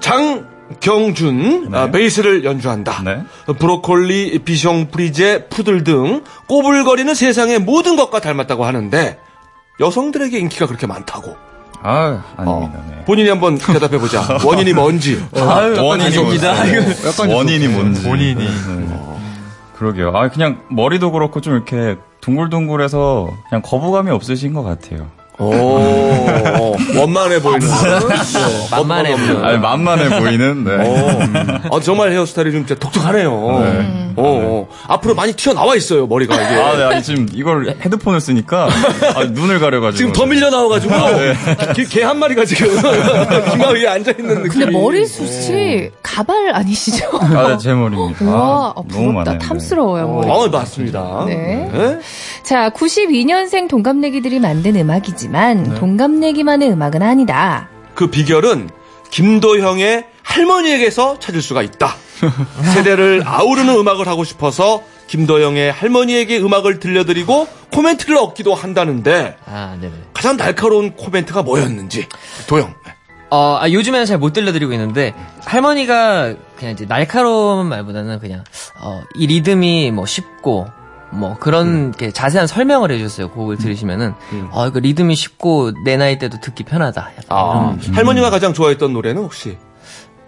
장 0.00 0.46
경준 0.82 1.70
아, 1.72 1.90
베이스를 1.90 2.44
연주한다. 2.44 3.02
네. 3.04 3.22
브로콜리, 3.58 4.40
비숑, 4.44 4.90
프리제, 4.90 5.46
푸들 5.48 5.84
등 5.84 6.24
꼬불거리는 6.48 7.14
세상의 7.14 7.60
모든 7.60 7.96
것과 7.96 8.20
닮았다고 8.20 8.64
하는데 8.64 9.18
여성들에게 9.80 10.38
인기가 10.38 10.66
그렇게 10.66 10.86
많다고. 10.86 11.36
아, 11.84 12.22
어, 12.36 12.42
아닙니다. 12.42 12.84
네. 12.90 13.04
본인이 13.04 13.28
한번 13.28 13.58
대답해 13.58 13.98
보자. 13.98 14.38
원인이 14.44 14.72
뭔지. 14.72 15.24
원인이 15.32 16.04
아닙니다. 16.04 16.54
뭔지. 16.54 17.34
원인이 17.34 17.68
뭔지. 17.68 18.02
본인이. 18.02 18.44
네. 18.44 19.00
그러게요. 19.76 20.10
아, 20.14 20.28
그냥 20.28 20.62
머리도 20.68 21.10
그렇고 21.10 21.40
좀 21.40 21.54
이렇게 21.54 21.96
둥글둥글해서 22.20 23.30
그냥 23.48 23.62
거부감이 23.62 24.10
없으신 24.10 24.52
것 24.52 24.62
같아요. 24.62 25.08
오, 25.42 26.76
원만해 26.98 27.40
보이는. 27.40 27.60
네, 27.60 28.68
만만해 28.70 29.16
보이는. 29.16 29.44
아니, 29.44 29.58
만만해 29.58 30.20
보이는, 30.20 30.64
네. 30.64 30.72
어, 30.76 31.60
어, 31.70 31.80
정말 31.80 32.12
헤어스타일이 32.12 32.52
좀 32.52 32.66
진짜 32.66 32.78
독특하네요. 32.78 33.30
어, 33.32 34.14
어. 34.16 34.68
앞으로 34.88 35.14
많이 35.14 35.32
튀어나와 35.32 35.74
있어요, 35.76 36.06
머리가 36.06 36.34
이게. 36.34 36.44
아, 36.60 36.76
네, 36.76 36.84
아니, 36.84 37.02
지금 37.02 37.28
이걸 37.32 37.74
헤드폰을 37.80 38.20
쓰니까, 38.20 38.68
아, 39.14 39.24
눈을 39.24 39.58
가려가지고. 39.60 39.96
지금 39.96 40.12
더 40.12 40.26
밀려 40.26 40.50
나와가지고 40.50 40.94
개한 41.90 42.18
마리가 42.18 42.44
지금 42.44 42.68
이마 43.54 43.68
위에 43.70 43.86
앉아 43.86 44.12
있는 44.18 44.42
느낌. 44.42 44.60
근데 44.60 44.70
머리숱이 44.70 45.90
가발 46.02 46.54
아니시죠? 46.54 47.08
아, 47.20 47.48
네, 47.48 47.58
제 47.58 47.72
머리입니다. 47.72 48.24
와, 48.26 48.66
아, 48.68 48.72
어, 48.76 48.84
너무 48.88 49.12
부럽다. 49.12 49.38
탐스러워요, 49.38 50.08
머리. 50.08 50.28
어, 50.30 50.48
맞습니다. 50.48 51.24
네. 51.26 51.70
네. 51.72 51.98
자, 52.42 52.70
92년생 52.70 53.68
동갑내기들이 53.68 54.38
만든 54.40 54.76
음악이지만 54.76 55.31
네. 55.62 55.74
동갑내기만의 55.74 56.70
음악은 56.72 57.02
아니다. 57.02 57.68
그 57.94 58.08
비결은 58.08 58.70
김도형의 59.10 60.06
할머니에게서 60.22 61.18
찾을 61.18 61.42
수가 61.42 61.62
있다. 61.62 61.94
세대를 62.74 63.22
아우르는 63.26 63.74
음악을 63.76 64.06
하고 64.08 64.24
싶어서 64.24 64.82
김도영의 65.08 65.72
할머니에게 65.72 66.38
음악을 66.40 66.78
들려드리고 66.80 67.46
코멘트를 67.72 68.16
얻기도 68.16 68.54
한다는데 68.54 69.36
아, 69.44 69.76
네네. 69.80 69.92
가장 70.14 70.36
날카로운 70.36 70.92
코멘트가 70.96 71.42
뭐였는지 71.42 72.06
도영. 72.46 72.72
어, 73.30 73.56
아, 73.60 73.70
요즘에는 73.70 74.04
잘 74.04 74.18
못 74.18 74.34
들려드리고 74.34 74.74
있는데, 74.74 75.14
할머니가 75.46 76.34
그냥 76.58 76.74
이제 76.74 76.84
날카로운 76.86 77.66
말보다는 77.66 78.18
그냥, 78.18 78.44
어, 78.78 79.02
이 79.14 79.26
리듬이 79.26 79.90
뭐 79.90 80.04
쉽고, 80.04 80.66
뭐 81.12 81.36
그런 81.38 81.88
이렇게 81.88 82.10
자세한 82.10 82.46
설명을 82.46 82.90
해주셨어요. 82.90 83.30
곡을 83.30 83.58
들으시면은, 83.58 84.14
어, 84.50 84.66
이거 84.66 84.80
리듬이 84.80 85.14
쉽고 85.14 85.72
내 85.84 85.96
나이 85.96 86.18
때도 86.18 86.40
듣기 86.40 86.64
편하다. 86.64 87.00
약간 87.18 87.24
아. 87.28 87.76
할머니가 87.92 88.30
가장 88.30 88.54
좋아했던 88.54 88.92
노래는 88.92 89.22
혹시? 89.22 89.58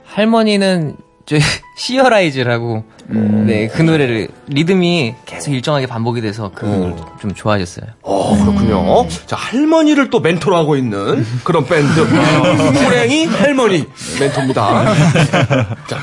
할머니는 0.04 0.96
저희 1.26 1.40
시어라이즈라고, 1.78 2.84
네, 3.08 3.68
그 3.68 3.80
노래를, 3.80 4.28
리듬이 4.46 5.14
계속 5.24 5.52
일정하게 5.52 5.86
반복이 5.86 6.20
돼서 6.20 6.50
그걸 6.54 6.94
좀 7.20 7.32
좋아하셨어요. 7.34 7.86
어, 8.02 8.36
그렇군요. 8.44 9.08
자, 9.26 9.36
할머니를 9.36 10.10
또 10.10 10.20
멘토로 10.20 10.54
하고 10.54 10.76
있는 10.76 11.26
그런 11.44 11.64
밴드. 11.64 12.00
호랭이 12.84 13.24
할머니 13.26 13.86
멘토입니다. 14.20 14.84
자, 15.88 15.98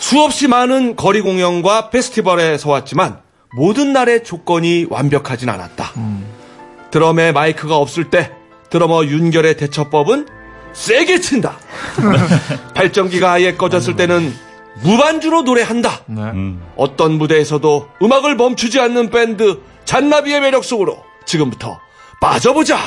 수없이 0.00 0.48
많은 0.48 0.96
거리 0.96 1.20
공연과 1.20 1.90
페스티벌에 1.90 2.58
서 2.58 2.70
왔지만 2.70 3.18
모든 3.56 3.94
날의 3.94 4.22
조건이 4.22 4.86
완벽하진 4.90 5.48
않았다. 5.48 5.92
드럼에 6.90 7.32
마이크가 7.32 7.76
없을 7.78 8.10
때 8.10 8.30
드러머 8.68 9.04
윤결의 9.06 9.56
대처법은 9.56 10.28
세게 10.74 11.20
친다. 11.20 11.58
발전기가 12.76 13.32
아예 13.32 13.54
꺼졌을 13.54 13.96
때는 13.96 14.32
무반주로 14.82 15.40
노래한다. 15.42 16.02
음. 16.10 16.62
어떤 16.76 17.12
무대에서도 17.12 17.88
음악을 18.02 18.36
멈추지 18.36 18.78
않는 18.78 19.08
밴드 19.08 19.60
잔나비의 19.86 20.42
매력 20.42 20.62
속으로 20.62 21.02
지금부터 21.24 21.80
빠져보자. 22.20 22.78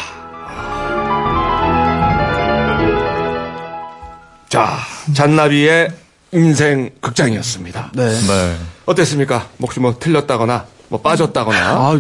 자, 4.50 4.78
잔나비의 5.16 5.90
인생 6.34 6.92
극장이었습니다. 7.02 7.92
네. 7.96 8.06
네. 8.08 8.56
어땠습니까? 8.90 9.48
혹시 9.62 9.80
뭐 9.80 9.96
틀렸다거나 10.00 10.66
뭐 10.90 11.00
빠졌다거나 11.00 11.60
아, 11.60 12.00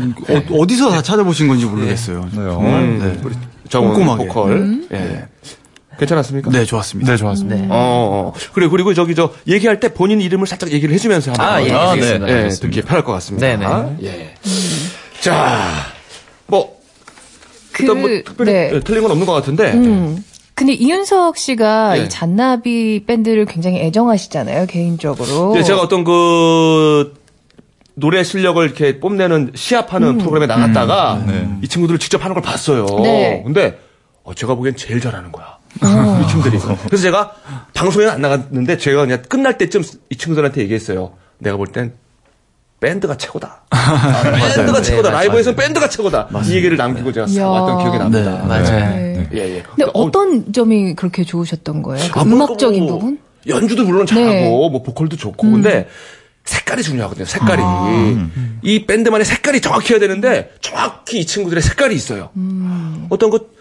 어, 0.51 0.67
디서다 0.67 1.03
찾아보신 1.03 1.47
건지 1.47 1.65
모르겠어요. 1.65 2.27
네요. 2.33 2.59
음, 2.59 2.99
네. 2.99 3.21
우리 3.23 3.35
꼼꼼하게. 3.71 4.25
보컬 4.25 4.81
예. 4.91 5.27
괜찮았습니까? 5.99 6.49
네, 6.49 6.65
좋았습니다. 6.65 7.11
네, 7.11 7.17
좋았습니다. 7.17 7.55
네. 7.55 7.67
어, 7.69 8.33
어. 8.33 8.33
그래 8.53 8.67
그리고 8.67 8.95
저기 8.95 9.13
저 9.13 9.31
얘기할 9.47 9.79
때 9.79 9.93
본인 9.93 10.19
이름을 10.19 10.47
살짝 10.47 10.71
얘기를 10.71 10.95
해주면서 10.95 11.31
한번 11.31 11.45
아, 11.45 11.63
예, 11.63 11.71
아, 11.71 11.91
알겠습니다. 11.91 12.25
네. 12.25 12.31
예, 12.31 12.37
알겠습니다. 12.37 12.75
듣기 12.75 12.87
편할 12.87 13.03
것 13.03 13.11
같습니다. 13.13 13.45
네네. 13.45 13.97
예. 14.03 14.35
자, 15.19 15.69
뭐 16.47 16.79
그, 17.71 17.83
일단 17.83 18.01
뭐 18.01 18.09
특별히 18.25 18.51
네. 18.51 18.71
예, 18.73 18.79
틀린 18.79 19.03
건 19.03 19.11
없는 19.11 19.27
것 19.27 19.33
같은데. 19.33 19.73
음. 19.73 20.23
근데 20.59 20.73
이윤석 20.73 21.37
씨가 21.37 21.93
네. 21.93 22.03
이 22.03 22.09
잔나비 22.09 23.05
밴드를 23.07 23.45
굉장히 23.45 23.79
애정하시잖아요, 23.79 24.65
개인적으로. 24.67 25.51
근데 25.51 25.63
제가 25.63 25.79
어떤 25.81 26.03
그 26.03 27.13
노래 27.95 28.25
실력을 28.25 28.61
이렇게 28.65 28.99
뽐내는 28.99 29.53
시합하는 29.55 30.17
프로그램에 30.17 30.47
나갔다가 30.47 31.23
네. 31.25 31.47
이 31.63 31.67
친구들을 31.69 31.97
직접 31.99 32.21
하는 32.25 32.33
걸 32.33 32.43
봤어요. 32.43 32.85
네. 33.03 33.41
근데 33.45 33.79
어, 34.23 34.33
제가 34.33 34.55
보기엔 34.55 34.75
제일 34.75 34.99
잘하는 34.99 35.31
거야. 35.31 35.57
이 35.75 36.27
친구들이. 36.29 36.59
그래서 36.87 37.03
제가 37.03 37.31
방송에는 37.73 38.13
안 38.13 38.21
나갔는데 38.21 38.77
제가 38.77 39.03
그냥 39.05 39.21
끝날 39.29 39.57
때쯤 39.57 39.81
이 40.09 40.15
친구들한테 40.17 40.59
얘기했어요. 40.61 41.13
내가 41.37 41.55
볼 41.55 41.67
땐 41.67 41.93
밴드가 42.79 43.17
최고다. 43.17 43.63
아, 43.69 44.21
밴드가 44.55 44.77
네, 44.77 44.81
최고다. 44.81 45.09
맞아요. 45.09 45.27
라이브에서는 45.27 45.55
밴드가 45.55 45.89
최고다. 45.89 46.29
이 46.45 46.53
얘기를 46.53 46.77
남기고 46.77 47.11
제가 47.11 47.27
이야. 47.27 47.47
왔던 47.47 47.79
기억이 47.79 47.97
납니다. 47.97 48.41
네, 48.41 48.47
맞아요. 48.47 48.95
네. 48.95 49.29
예, 49.33 49.37
예. 49.57 49.63
근데 49.63 49.83
어, 49.85 49.91
어떤 50.01 50.51
점이 50.53 50.95
그렇게 50.95 51.23
좋으셨던 51.23 51.81
거예요? 51.83 52.09
그 52.11 52.19
아, 52.19 52.23
뭐, 52.23 52.35
음악적인 52.35 52.83
뭐, 52.83 52.99
부분? 52.99 53.19
연주도 53.47 53.83
물론 53.83 54.05
잘하고 54.05 54.29
네. 54.31 54.49
뭐 54.49 54.83
보컬도 54.83 55.17
좋고 55.17 55.51
근데 55.51 55.87
색깔이 56.45 56.81
중요하거든요. 56.83 57.25
색깔이 57.25 57.61
이 58.63 58.85
밴드만의 58.85 59.25
색깔이 59.25 59.61
정확해야 59.61 59.99
되는데 59.99 60.51
정확히 60.61 61.19
이 61.19 61.25
친구들의 61.25 61.61
색깔이 61.61 61.93
있어요. 61.95 62.29
어떤 63.09 63.29
그 63.29 63.51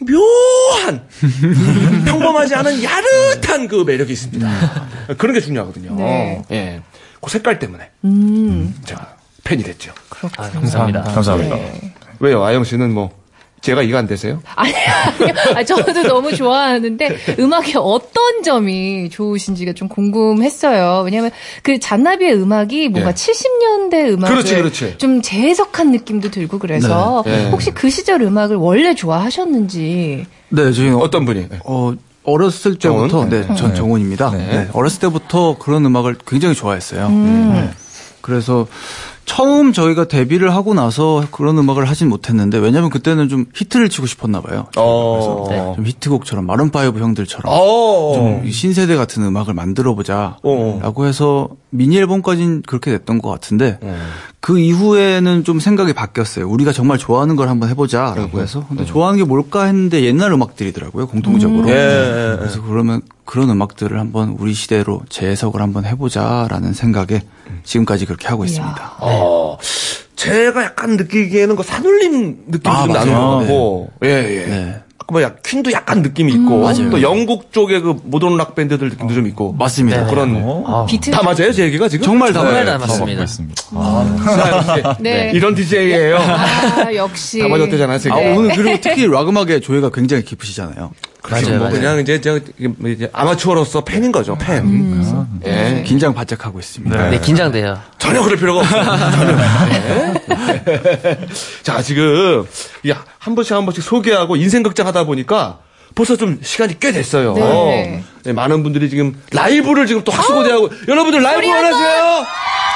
묘한 0.00 1.06
평범하지 2.04 2.54
않은 2.56 2.82
야릇한 2.82 3.68
그 3.68 3.84
매력이 3.86 4.12
있습니다. 4.12 4.48
그런 5.16 5.34
게 5.34 5.40
중요하거든요. 5.40 5.94
네. 5.94 6.42
예, 6.50 6.82
그 7.24 7.30
색깔 7.30 7.58
때문에 7.58 7.90
음, 8.04 8.74
제가 8.84 9.16
팬이 9.44 9.62
됐죠. 9.62 9.92
아, 10.36 10.50
감사합니다. 10.50 11.02
감사합니다. 11.02 11.56
왜요, 12.20 12.44
아영 12.44 12.64
씨는 12.64 12.92
뭐 12.92 13.10
제가 13.62 13.82
이가 13.82 13.98
안 13.98 14.06
되세요? 14.06 14.42
아니요, 14.56 14.74
아니요. 15.18 15.34
아, 15.56 15.64
저도 15.64 16.02
너무 16.02 16.34
좋아하는데 16.36 17.16
음악의 17.38 17.74
어떤 17.76 18.42
점이 18.42 19.08
좋으신지가 19.08 19.72
좀 19.72 19.88
궁금했어요. 19.88 21.02
왜냐면 21.06 21.30
그 21.62 21.80
잔나비의 21.80 22.34
음악이 22.34 22.90
뭔가 22.90 23.10
예. 23.10 23.14
70년대 23.14 24.12
음악을 24.12 24.36
그렇지, 24.36 24.54
그렇지. 24.56 24.98
좀 24.98 25.22
재해석한 25.22 25.92
느낌도 25.92 26.30
들고 26.30 26.58
그래서 26.58 27.22
네. 27.24 27.46
예. 27.46 27.50
혹시 27.50 27.70
그 27.70 27.88
시절 27.88 28.20
음악을 28.20 28.56
원래 28.56 28.94
좋아하셨는지 28.94 30.26
네, 30.50 30.72
저희는 30.72 30.96
어떤 30.96 31.24
분이? 31.24 31.48
어, 31.64 31.94
어렸을 32.24 32.78
때부터, 32.78 33.08
정원? 33.08 33.28
네, 33.28 33.54
전 33.54 33.74
정훈입니다. 33.74 34.30
네. 34.30 34.38
네, 34.38 34.68
어렸을 34.72 35.00
때부터 35.00 35.56
그런 35.58 35.84
음악을 35.86 36.16
굉장히 36.26 36.54
좋아했어요. 36.54 37.06
음. 37.06 37.52
네. 37.52 37.70
그래서 38.20 38.66
처음 39.26 39.72
저희가 39.72 40.08
데뷔를 40.08 40.54
하고 40.54 40.74
나서 40.74 41.24
그런 41.30 41.58
음악을 41.58 41.84
하진 41.86 42.08
못했는데, 42.08 42.58
왜냐면 42.58 42.90
그때는 42.90 43.28
좀 43.28 43.46
히트를 43.54 43.88
치고 43.88 44.06
싶었나 44.06 44.40
봐요. 44.40 44.66
어, 44.76 45.44
그래서 45.46 45.74
좀 45.74 45.86
히트곡처럼, 45.86 46.46
Maroon 46.46 46.70
Five 46.70 46.98
형들처럼. 46.98 47.52
어, 47.52 48.12
좀이 48.14 48.50
신세대 48.50 48.96
같은 48.96 49.22
음악을 49.22 49.54
만들어 49.54 49.94
보자. 49.94 50.36
어. 50.42 50.78
라고 50.82 51.06
해서 51.06 51.48
미니 51.70 51.98
앨범까지는 51.98 52.62
그렇게 52.66 52.90
됐던 52.92 53.20
것 53.20 53.30
같은데, 53.30 53.78
어. 53.82 53.96
그 54.44 54.58
이후에는 54.58 55.42
좀 55.44 55.58
생각이 55.58 55.94
바뀌었어요. 55.94 56.46
우리가 56.46 56.70
정말 56.70 56.98
좋아하는 56.98 57.34
걸 57.34 57.48
한번 57.48 57.70
해보자. 57.70 58.12
음. 58.12 58.24
라고 58.24 58.42
해서. 58.42 58.62
근데 58.68 58.84
좋아하는 58.84 59.18
게 59.18 59.24
뭘까 59.24 59.64
했는데 59.64 60.02
옛날 60.02 60.32
음악들이더라고요. 60.32 61.06
공통적으로. 61.06 61.66
예. 61.70 62.36
그래서 62.38 62.60
그러면 62.60 63.00
그런 63.24 63.48
음악들을 63.48 63.98
한번 63.98 64.36
우리 64.38 64.52
시대로 64.52 65.00
재해석을 65.08 65.62
한번 65.62 65.86
해보자라는 65.86 66.74
생각에 66.74 67.22
지금까지 67.62 68.04
그렇게 68.04 68.28
하고 68.28 68.44
있습니다. 68.44 68.96
어, 68.98 69.56
제가 70.14 70.62
약간 70.62 70.98
느끼기에는 70.98 71.56
그 71.56 71.62
산울림 71.62 72.44
느낌이 72.48 72.74
아, 72.74 72.84
좀. 72.84 72.92
나는 72.92 73.14
것 73.14 73.38
같고, 73.38 73.92
예, 74.04 74.08
예. 74.08 74.46
네. 74.46 74.83
뭐, 75.12 75.22
약, 75.22 75.42
퀸도 75.42 75.70
약간 75.72 76.02
느낌이 76.02 76.32
있고, 76.32 76.60
맞아요. 76.62 76.90
또 76.90 77.02
영국 77.02 77.52
쪽의 77.52 77.80
그 77.82 77.96
모던 78.04 78.36
락 78.36 78.54
밴드들 78.54 78.88
느낌도 78.88 79.14
좀 79.14 79.26
있고. 79.26 79.52
맞습니다. 79.52 80.06
그런. 80.06 80.42
아, 80.66 80.86
비트 80.88 81.10
다 81.10 81.22
맞아요, 81.22 81.52
제 81.52 81.64
얘기가 81.64 81.88
지금? 81.88 82.04
정말 82.04 82.32
다 82.32 82.40
정말 82.40 82.64
맞아요. 82.64 82.78
다 82.78 82.86
맞습니다. 82.86 83.22
있습니다. 83.22 83.62
아, 83.72 84.96
네. 85.00 85.30
이런 85.34 85.54
DJ예요 85.54 86.16
아, 86.16 86.94
역시 86.94 87.38
다 87.40 87.48
맞았대잖아요, 87.48 87.98
제가. 87.98 88.14
아, 88.16 88.18
오늘 88.18 88.54
그리고 88.56 88.78
특히 88.80 89.06
락 89.06 89.28
음악에 89.28 89.60
조예가 89.60 89.90
굉장히 89.90 90.24
깊으시잖아요. 90.24 90.90
그렇죠. 91.22 91.46
맞아요, 91.46 91.58
뭐 91.58 91.68
맞아요. 91.68 91.80
그냥 91.80 92.00
이제, 92.00 92.20
저, 92.20 92.38
뭐 92.78 92.90
이제 92.90 93.08
아마추어로서 93.12 93.82
팬인 93.84 94.12
거죠, 94.12 94.36
팬. 94.38 94.58
음. 94.64 95.40
예. 95.46 95.82
긴장 95.86 96.12
바짝 96.12 96.44
하고 96.44 96.58
있습니다. 96.58 97.10
네, 97.10 97.18
긴장돼요. 97.20 97.78
전혀 97.98 98.22
그럴 98.22 98.38
필요가 98.38 98.60
없어요. 98.60 98.84
전혀. 99.10 99.36
네. 100.28 101.26
자, 101.62 101.80
지금, 101.80 102.44
야, 102.90 103.04
한 103.24 103.34
번씩 103.34 103.56
한 103.56 103.64
번씩 103.64 103.82
소개하고 103.82 104.36
인생극장 104.36 104.86
하다 104.86 105.04
보니까 105.04 105.60
벌써 105.94 106.14
좀 106.14 106.38
시간이 106.42 106.78
꽤 106.78 106.92
됐어요. 106.92 107.32
네. 107.32 108.04
네, 108.22 108.32
많은 108.34 108.62
분들이 108.62 108.90
지금 108.90 109.18
라이브를 109.32 109.86
지금 109.86 110.04
또 110.04 110.12
학수고대하고 110.12 110.68
여러분들 110.88 111.22
라이브 111.22 111.48
원하세요? 111.48 112.26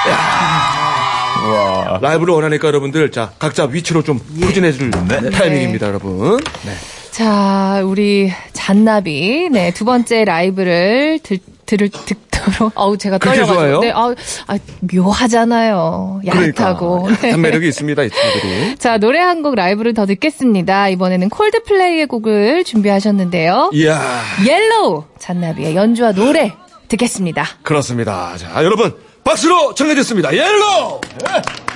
야. 0.09 1.99
라이브를 2.01 2.33
원하니까 2.33 2.67
여러분들 2.67 3.11
자 3.11 3.31
각자 3.37 3.65
위치로 3.65 4.01
좀 4.03 4.19
포진해 4.41 4.71
줄 4.71 4.89
타이밍입니다, 4.89 5.85
여러분. 5.87 6.37
네. 6.65 6.71
자, 7.11 7.81
우리 7.85 8.31
잔나비, 8.53 9.49
네, 9.51 9.71
두 9.71 9.85
번째 9.85 10.25
라이브를 10.25 11.19
들, 11.21 11.37
들을, 11.69 11.87
듣도록, 11.89 12.71
어우, 12.73 12.97
제가 12.97 13.19
떨려가지고. 13.19 13.81
네, 13.81 13.91
아, 13.91 14.15
아, 14.47 14.57
묘하잖아요. 14.91 16.21
야릇하고. 16.25 17.03
그러니까. 17.03 17.21
네. 17.21 17.31
한 17.31 17.41
매력이 17.41 17.67
있습니다, 17.67 18.01
이 18.03 18.09
친구들이. 18.09 18.75
자, 18.79 18.97
노래 18.97 19.19
한 19.19 19.43
곡 19.43 19.53
라이브를 19.55 19.93
더 19.93 20.05
듣겠습니다. 20.07 20.89
이번에는 20.89 21.29
Coldplay의 21.29 22.07
곡을 22.07 22.63
준비하셨는데요. 22.63 23.69
이야, 23.73 24.01
Yellow! 24.45 25.03
잔나비의 25.19 25.75
연주와 25.75 26.11
노래 26.13 26.53
듣겠습니다. 26.87 27.45
그렇습니다. 27.61 28.35
자, 28.37 28.63
여러분, 28.63 28.95
박수로 29.23 29.75
청해듣습니다. 29.75 30.33
Yellow! 30.35 31.01
Look 31.21 31.68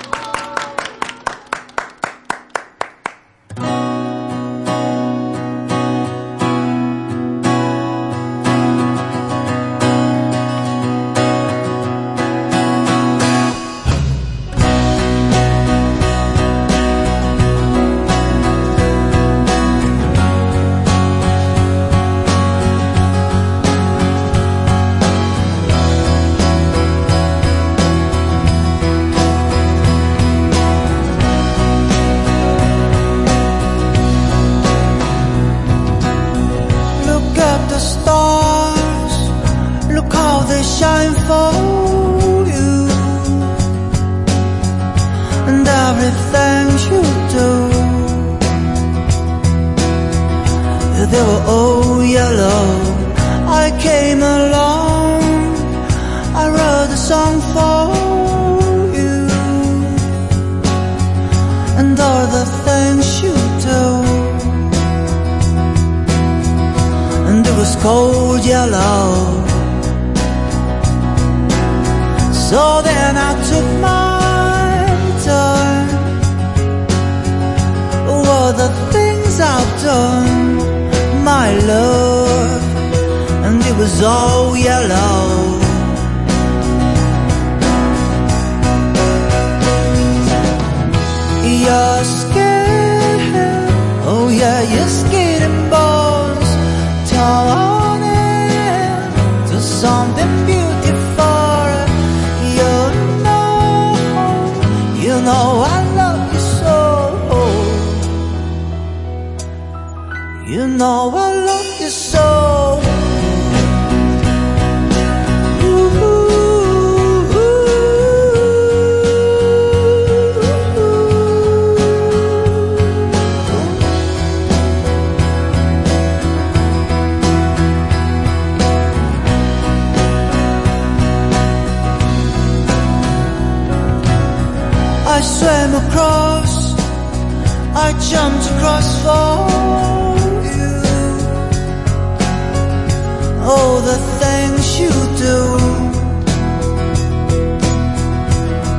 know 110.83 111.22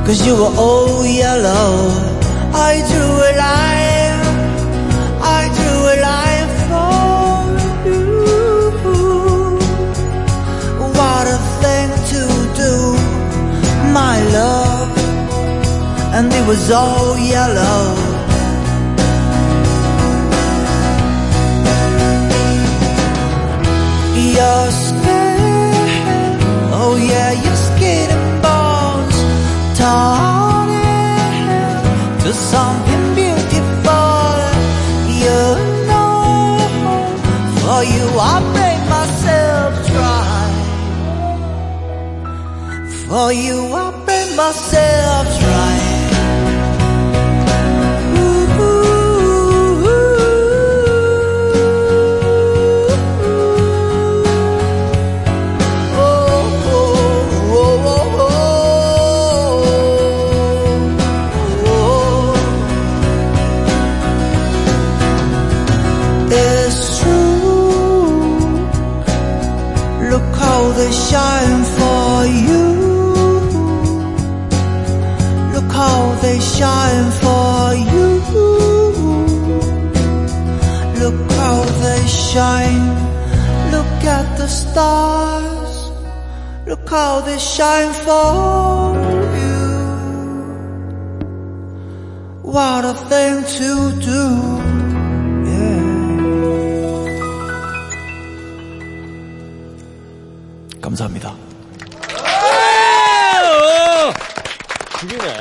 Cause 0.05 0.19
you 0.25 0.33
were 0.35 0.55
all 0.65 1.05
yellow. 1.05 1.71
I 2.69 2.73
drew 2.89 3.13
a 3.29 3.31
line, 3.45 4.21
I 5.37 5.41
drew 5.57 5.79
a 5.93 5.97
line 6.09 6.49
for 6.67 6.93
you. 7.89 8.05
What 10.99 11.25
a 11.35 11.39
thing 11.61 11.89
to 12.11 12.21
do, 12.61 12.73
my 13.93 14.15
love 14.37 14.85
and 16.15 16.31
it 16.31 16.47
was 16.47 16.71
all 16.71 17.17
yellow. 17.17 17.83
Your 24.37 24.71
All 43.15 43.31
you 43.31 43.73
up 43.73 44.09
in 44.09 44.35
myself. 44.35 45.54
Stars. 84.75 85.73
Look 86.67 86.89
how 86.89 87.21
they 87.21 87.39
shine 87.39 87.93
for 88.05 88.91
you. 89.39 89.61
What 92.43 92.83
a 92.83 92.95
thing 93.09 93.35
to 93.59 93.69
do. 94.11 94.23
Yeah. 95.53 95.81
감사합니다. 100.81 101.25
죽이네. 104.99 105.34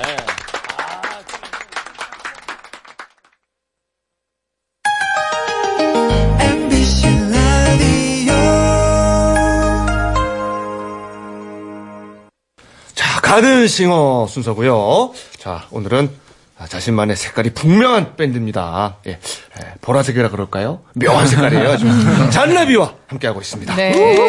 가든 13.35 13.67
싱어 13.67 14.29
순서고요. 14.29 15.13
자, 15.39 15.65
오늘은 15.73 16.09
아, 16.57 16.69
자신만의 16.69 17.17
색깔이 17.17 17.51
분명한 17.51 18.15
밴드입니다. 18.15 18.99
예, 19.09 19.11
예, 19.11 19.75
보라색이라 19.81 20.31
그럴까요? 20.31 20.83
묘한 20.95 21.27
색깔이에요. 21.27 21.77
잔나비와 22.31 22.95
함께하고 23.09 23.41
있습니다. 23.41 23.75
네. 23.75 24.29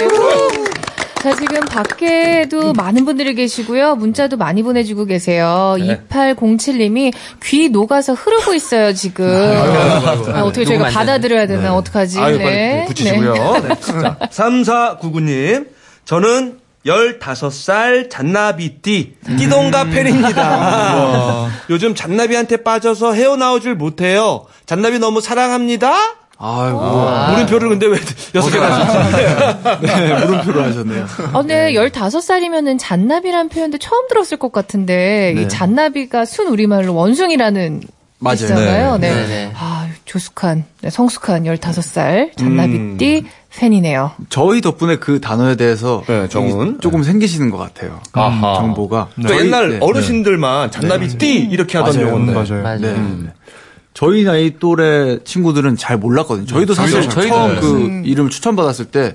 자, 1.22 1.36
지금 1.36 1.60
밖에도 1.66 2.74
많은 2.74 3.06
분들이 3.06 3.36
계시고요. 3.36 3.96
문자도 3.96 4.38
많이 4.38 4.64
보내주고 4.64 5.06
계세요. 5.06 5.76
네. 5.78 6.02
2807님이 6.10 7.14
귀 7.44 7.70
녹아서 7.70 8.14
흐르고 8.16 8.56
있어요, 8.56 8.92
지금. 8.96 9.28
아, 9.28 10.42
어떻게 10.42 10.66
저희가 10.66 10.86
녹으면 10.86 10.86
안 10.88 10.94
받아들여야 10.94 11.46
되나, 11.46 11.76
어떡하지? 11.76 12.20
아유, 12.20 12.40
빨리 12.40 12.86
붙이시고요. 12.88 13.34
네. 13.68 13.76
자, 13.82 14.18
3499님, 14.32 15.68
저는 16.06 16.65
15살 16.86 18.10
잔나비띠, 18.10 19.16
띠동가 19.38 19.86
팬입니다. 19.86 21.50
요즘 21.70 21.96
잔나비한테 21.96 22.58
빠져서 22.58 23.14
헤어나오질 23.14 23.76
못해요. 23.76 24.46
잔나비 24.66 25.00
너무 25.00 25.20
사랑합니다. 25.22 25.94
아이고. 26.38 27.32
물음표를 27.32 27.70
근데 27.70 27.88
왜 27.88 27.98
여섯 28.36 28.50
개나 28.52 28.72
하셨지? 28.72 29.86
네, 29.86 30.26
물음표로 30.26 30.64
하셨네요. 30.64 31.08
어, 31.34 31.44
네, 31.44 31.74
15살이면은 31.74 32.78
잔나비라는 32.78 33.50
표현도 33.50 33.78
처음 33.78 34.08
들었을 34.10 34.38
것 34.38 34.52
같은데, 34.52 35.32
이 35.36 35.42
네. 35.42 35.48
잔나비가 35.48 36.26
순 36.26 36.48
우리말로 36.48 36.94
원숭이라는 36.94 37.82
맞아요. 38.20 38.36
뜻이잖아요. 38.36 38.98
네. 38.98 39.14
네, 39.14 39.28
네. 39.28 39.52
아, 39.56 39.88
조숙한, 40.04 40.66
네, 40.82 40.90
성숙한 40.90 41.46
15살 41.46 42.36
잔나비띠 42.38 43.24
팬이네요. 43.58 44.12
저희 44.30 44.62
덕분에 44.62 44.98
그 44.98 45.20
단어에 45.22 45.56
대해서 45.56 46.04
네, 46.08 46.28
정은. 46.28 46.80
조금 46.82 47.04
생기시는 47.04 47.50
것 47.52 47.58
같아요. 47.58 48.00
음, 48.16 48.20
아하. 48.20 48.56
정보가. 48.56 49.10
그러니까 49.16 49.34
저희- 49.36 49.46
옛날 49.48 49.70
네. 49.70 49.78
어르신들만 49.82 50.72
잔나비 50.72 51.08
띠 51.18 51.36
이렇게 51.52 51.78
하던. 51.78 52.00
용어인데. 52.02 52.34
맞아요. 52.34 52.64
맞아요. 52.64 52.80
네. 52.80 52.94
네. 52.94 53.30
저희 53.94 54.26
나이 54.26 54.58
또래 54.60 55.20
친구들은 55.24 55.78
잘 55.78 55.98
몰랐거든요. 55.98 56.46
저희도 56.48 56.74
사실 56.74 57.02
저희도 57.04 57.10
잘 57.14 57.28
처음. 57.30 57.60
그 57.62 58.02
이름을 58.10 58.30
추천받았을 58.30 58.86
때 58.86 59.14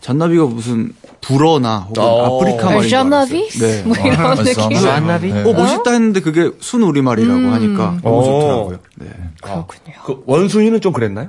잔나비가 0.00 0.46
무슨 0.46 0.92
불어나 1.20 1.80
혹은 1.80 2.02
어. 2.02 2.38
아프리카 2.38 2.70
말인 2.70 2.88
줄 2.88 2.96
알았어요. 2.96 3.10
잔나비? 3.10 3.48
네. 3.60 3.82
뭐 3.84 3.94
이런 3.98 4.36
느낌. 4.42 4.80
잔나비? 4.80 5.32
네. 5.34 5.42
어 5.42 5.52
멋있다 5.52 5.90
했는데 5.90 6.20
그게 6.20 6.50
순 6.60 6.82
우리말이라고 6.82 7.40
하니까 7.40 7.98
너무 8.02 8.16
오. 8.16 8.24
좋더라고요. 8.24 8.78
네. 8.96 9.06
그렇군요. 9.42 9.96
그 10.06 10.22
원숭이는 10.24 10.80
좀 10.80 10.94
그랬나요? 10.94 11.28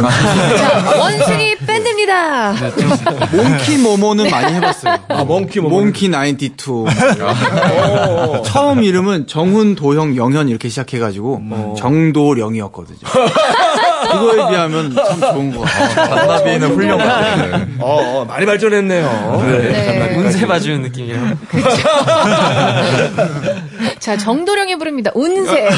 자, 0.00 0.98
원숭이 0.98 1.56
밴드입니다. 1.56 2.52
몽키 3.32 3.78
모모는 3.78 4.30
많이 4.30 4.54
해봤어요. 4.54 4.98
아, 5.08 5.24
몽키 5.24 5.60
모모. 5.60 5.80
몽키 5.80 6.08
92. 6.10 6.52
처음 8.44 8.82
이름은 8.82 9.26
정훈, 9.26 9.74
도형, 9.74 10.16
영현 10.16 10.48
이렇게 10.48 10.68
시작해가지고 10.68 11.74
정도령이었거든요. 11.78 12.98
그거에 14.12 14.50
비하면 14.50 14.94
참 14.94 15.20
좋은 15.20 15.52
것 15.54 15.60
같아요. 15.62 16.16
잔나비는 16.16 16.74
훌륭하죠. 16.74 17.56
어, 17.78 18.20
어, 18.20 18.24
많이 18.24 18.46
발전했네요. 18.46 19.42
네. 19.46 20.14
운세 20.16 20.46
봐주는 20.46 20.82
느낌이라. 20.82 21.20
자, 24.02 24.16
정도령이 24.16 24.74
부릅니다. 24.76 25.12
운세. 25.14 25.68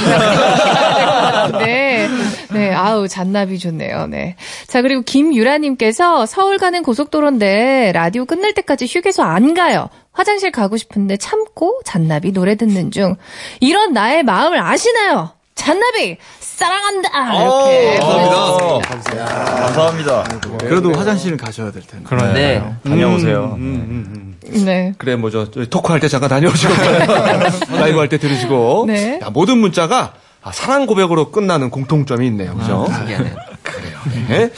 네. 1.58 2.08
네, 2.54 2.72
아우, 2.72 3.06
잔나비 3.06 3.58
좋네요. 3.58 4.06
네. 4.06 4.36
자, 4.66 4.80
그리고 4.80 5.02
김유라님께서 5.02 6.24
서울 6.24 6.56
가는 6.56 6.82
고속도로인데 6.82 7.92
라디오 7.92 8.24
끝날 8.24 8.54
때까지 8.54 8.86
휴게소 8.86 9.22
안 9.22 9.52
가요. 9.52 9.90
화장실 10.12 10.52
가고 10.52 10.78
싶은데 10.78 11.18
참고 11.18 11.78
잔나비 11.84 12.32
노래 12.32 12.54
듣는 12.54 12.90
중. 12.90 13.16
이런 13.60 13.92
나의 13.92 14.22
마음을 14.22 14.58
아시나요? 14.58 15.32
잔나비! 15.54 16.16
사랑한다! 16.56 17.08
이렇게. 17.42 17.98
어, 18.00 18.80
보내주셨습니다. 18.80 19.24
감사합니다. 19.24 20.24
그래도 20.60 20.92
화장실은 20.92 21.36
가셔야 21.36 21.72
될 21.72 21.82
텐데. 21.82 22.04
그러네요. 22.08 22.76
네. 22.84 22.90
다녀오세요. 22.90 23.56
네. 23.58 24.94
그래, 24.98 25.16
뭐, 25.16 25.30
저, 25.30 25.50
저 25.50 25.64
토크할 25.66 26.00
때 26.00 26.08
잠깐 26.08 26.30
다녀오시고, 26.30 26.72
라이브 27.76 27.98
할 27.98 28.08
때 28.08 28.18
들으시고. 28.18 28.84
네. 28.86 29.18
야, 29.22 29.30
모든 29.30 29.58
문자가 29.58 30.14
아, 30.42 30.52
사랑 30.52 30.86
고백으로 30.86 31.30
끝나는 31.32 31.70
공통점이 31.70 32.26
있네요. 32.28 32.54
그죠? 32.54 32.86
신기하네요. 32.94 33.34
그래요. 33.62 33.98
네. 34.28 34.50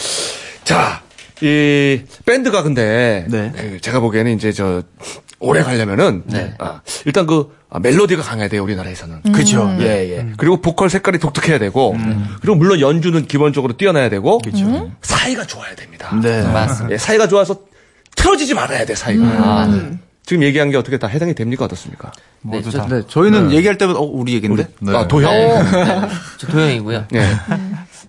자, 0.64 1.00
이, 1.40 2.02
밴드가 2.26 2.62
근데, 2.62 3.24
네. 3.28 3.52
그 3.56 3.80
제가 3.80 4.00
보기에는 4.00 4.35
이제 4.35 4.52
저, 4.52 4.82
오래 5.38 5.62
가려면은, 5.62 6.24
아, 6.59 6.80
일단 7.04 7.26
그, 7.26 7.56
아, 7.65 7.65
멜로디가 7.80 8.22
강해야 8.22 8.48
돼요, 8.48 8.62
우리나라에서는. 8.62 9.22
그렇죠. 9.32 9.76
예, 9.80 9.84
예. 10.16 10.26
그리고 10.36 10.60
보컬 10.60 10.90
색깔이 10.90 11.18
독특해야 11.18 11.58
되고, 11.58 11.96
그리고 12.40 12.56
물론 12.56 12.80
연주는 12.80 13.26
기본적으로 13.26 13.76
뛰어나야 13.76 14.08
되고, 14.08 14.40
사이가 15.02 15.46
좋아야 15.46 15.74
됩니다. 15.74 16.18
네. 16.22 16.42
맞습니다. 16.42 16.94
예, 16.94 16.98
사이가 16.98 17.28
좋아서 17.28 17.58
틀어지지 18.14 18.54
말아야 18.54 18.84
돼, 18.86 18.94
사이가. 18.94 19.68
지금 20.24 20.42
얘기한 20.42 20.70
게 20.72 20.76
어떻게 20.76 20.98
다 20.98 21.06
해당이 21.06 21.34
됩니까? 21.36 21.64
어떻습니까? 21.66 22.10
네, 22.42 22.56
모두 22.56 22.70
저, 22.72 22.78
다. 22.78 22.86
네, 22.88 23.02
저희는 23.06 23.52
얘기할 23.52 23.78
때마다 23.78 24.00
어, 24.00 24.02
우리 24.02 24.34
얘긴데? 24.34 24.68
네. 24.80 24.96
아, 24.96 25.06
도형? 25.06 25.30
저 26.38 26.46
도영이고요. 26.48 27.04
예. 27.14 27.26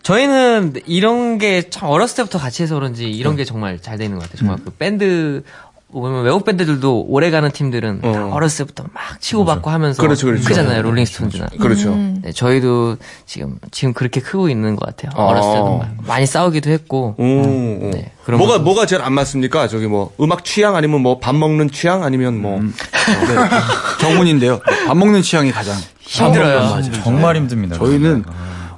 저희는 0.02 0.74
이런 0.88 1.38
게 1.38 1.70
참 1.70 1.90
어렸을 1.90 2.16
때부터 2.18 2.40
같이 2.40 2.64
해서 2.64 2.74
그런지 2.76 3.10
이런 3.12 3.36
게 3.36 3.44
정말 3.44 3.80
잘 3.80 3.98
되는 3.98 4.16
것 4.18 4.24
같아요. 4.24 4.38
정말 4.38 4.58
그 4.64 4.72
밴드 4.72 5.44
보면 5.92 6.24
외국 6.26 6.44
밴드들도 6.44 7.06
오래 7.08 7.32
가는 7.32 7.50
팀들은 7.50 8.02
다 8.02 8.08
어. 8.26 8.32
어렸을 8.34 8.66
때부터 8.66 8.84
막 8.94 9.22
치고받고 9.22 9.70
하면서 9.70 10.02
그렇죠, 10.04 10.28
그렇죠. 10.28 10.44
크잖아요. 10.46 10.82
롤링스톤즈나. 10.82 11.48
그렇죠. 11.60 11.96
네, 11.96 12.32
저희도 12.34 12.98
지금 13.26 13.58
지금 13.72 13.94
그렇게 13.94 14.20
크고 14.20 14.50
있는 14.50 14.76
것 14.76 14.86
같아요. 14.86 15.12
어. 15.16 15.28
어렸을 15.32 15.52
때도 15.54 15.78
막 15.78 15.88
많이 16.06 16.26
싸우기도 16.26 16.70
했고. 16.70 17.16
오, 17.18 17.24
오. 17.24 17.90
네, 17.94 18.12
그런 18.26 18.38
뭐가. 18.38 18.60
뭐가 18.60 18.86
제일 18.86 19.02
안 19.02 19.14
맞습니까? 19.14 19.70
저기 19.70 19.88
뭐 19.88 20.12
음악 20.20 20.44
취향 20.44 20.76
아니면 20.76 21.02
뭐 21.02 21.20
밥 21.22 21.36
먹는 21.36 21.72
취향 21.72 22.04
아니면 22.04 22.42
뭐 22.42 22.60
네. 22.62 22.70
정훈인데요. 24.02 24.60
밥 24.88 24.98
먹는 24.98 25.22
취향이 25.22 25.52
가장 25.52 25.76
힘들어요. 26.02 26.60
맞아요. 26.70 26.92
정말 27.04 27.38
힘듭니다. 27.38 27.78
저희는 27.78 28.26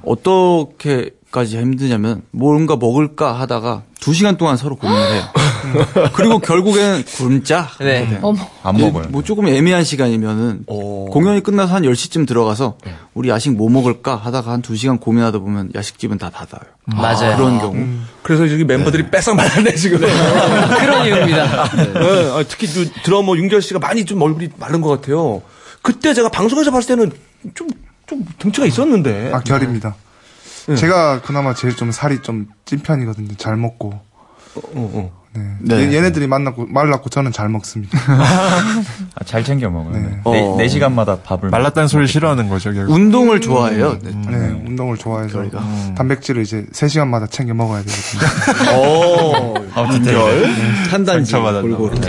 어떻게 0.06 1.10
까지 1.30 1.58
힘드냐면 1.58 2.22
뭔가 2.32 2.74
먹을까 2.76 3.32
하다가 3.38 3.82
두 4.00 4.12
시간 4.14 4.36
동안 4.36 4.56
서로 4.56 4.74
고민을 4.76 5.12
해요. 5.14 5.22
그리고 6.14 6.38
결국에는 6.38 7.04
굶자. 7.04 7.68
네. 7.78 8.06
돼요. 8.08 8.18
어머. 8.22 8.38
안 8.62 8.76
먹어요. 8.76 9.06
뭐 9.10 9.22
조금 9.22 9.46
애매한 9.48 9.84
시간이면은 9.84 10.64
오. 10.66 11.06
공연이 11.06 11.42
끝나서 11.42 11.74
한 11.74 11.82
10시쯤 11.82 12.26
들어가서 12.26 12.78
우리 13.14 13.28
야식 13.28 13.52
뭐 13.56 13.68
먹을까 13.70 14.16
하다가 14.16 14.50
한 14.52 14.62
2시간 14.62 15.00
고민하다 15.00 15.38
보면 15.38 15.70
야식집은 15.74 16.18
다 16.18 16.30
닫아요. 16.30 16.62
맞아요. 16.84 17.36
그런 17.36 17.58
경우. 17.58 17.76
그래서 18.22 18.46
저기 18.48 18.64
멤버들이 18.64 19.10
뺏어 19.10 19.34
말랐네 19.34 19.74
지금. 19.74 19.98
그런 19.98 21.06
이유입니다. 21.06 21.70
네, 21.76 22.30
아, 22.32 22.44
특히 22.48 22.66
그 22.66 22.90
드러머 23.04 23.36
윤결 23.36 23.62
씨가 23.62 23.78
많이 23.78 24.04
좀 24.04 24.20
얼굴이 24.22 24.48
마른 24.58 24.80
것 24.80 24.88
같아요. 24.88 25.42
그때 25.82 26.12
제가 26.14 26.28
방송에서 26.28 26.70
봤을 26.70 26.88
때는 26.96 27.12
좀, 27.54 27.68
좀 28.06 28.24
등치가 28.38 28.66
있었는데. 28.66 29.30
아, 29.32 29.40
결입니다. 29.40 29.94
제가 30.76 31.22
그나마 31.22 31.54
제일 31.54 31.74
좀 31.74 31.90
살이 31.90 32.20
좀 32.22 32.46
찐 32.70 32.78
편이거든요. 32.78 33.34
잘 33.36 33.56
먹고. 33.56 33.88
어, 34.54 34.60
어. 34.74 35.19
네. 35.32 35.42
네. 35.60 35.74
얘- 35.76 35.94
얘네들이 35.96 36.26
만났고 36.26 36.66
말랐고 36.66 37.08
저는 37.08 37.30
잘 37.32 37.48
먹습니다. 37.48 37.96
아, 39.14 39.24
잘 39.24 39.44
챙겨 39.44 39.70
먹어요. 39.70 39.92
네. 39.92 40.00
네. 40.00 40.20
어. 40.24 40.56
네, 40.58 40.66
시간마다 40.68 41.18
밥을. 41.20 41.50
말랐다는 41.50 41.86
소리 41.88 42.06
싫어하는 42.08 42.48
거죠, 42.48 42.72
결국. 42.72 42.92
운동을 42.94 43.40
좋아해요. 43.40 43.98
네. 44.02 44.10
네, 44.10 44.36
운동을 44.66 44.96
좋아해서 44.96 45.30
저희가. 45.32 45.62
단백질을 45.96 46.42
이제 46.42 46.66
3시간마다 46.72 47.30
챙겨 47.30 47.54
먹어야 47.54 47.82
되거든요. 47.82 48.72
어, 48.76 49.54
아, 49.74 49.90
진짜. 49.92 50.10
한 50.90 51.04
단지 51.04 51.32
골고루. 51.62 52.00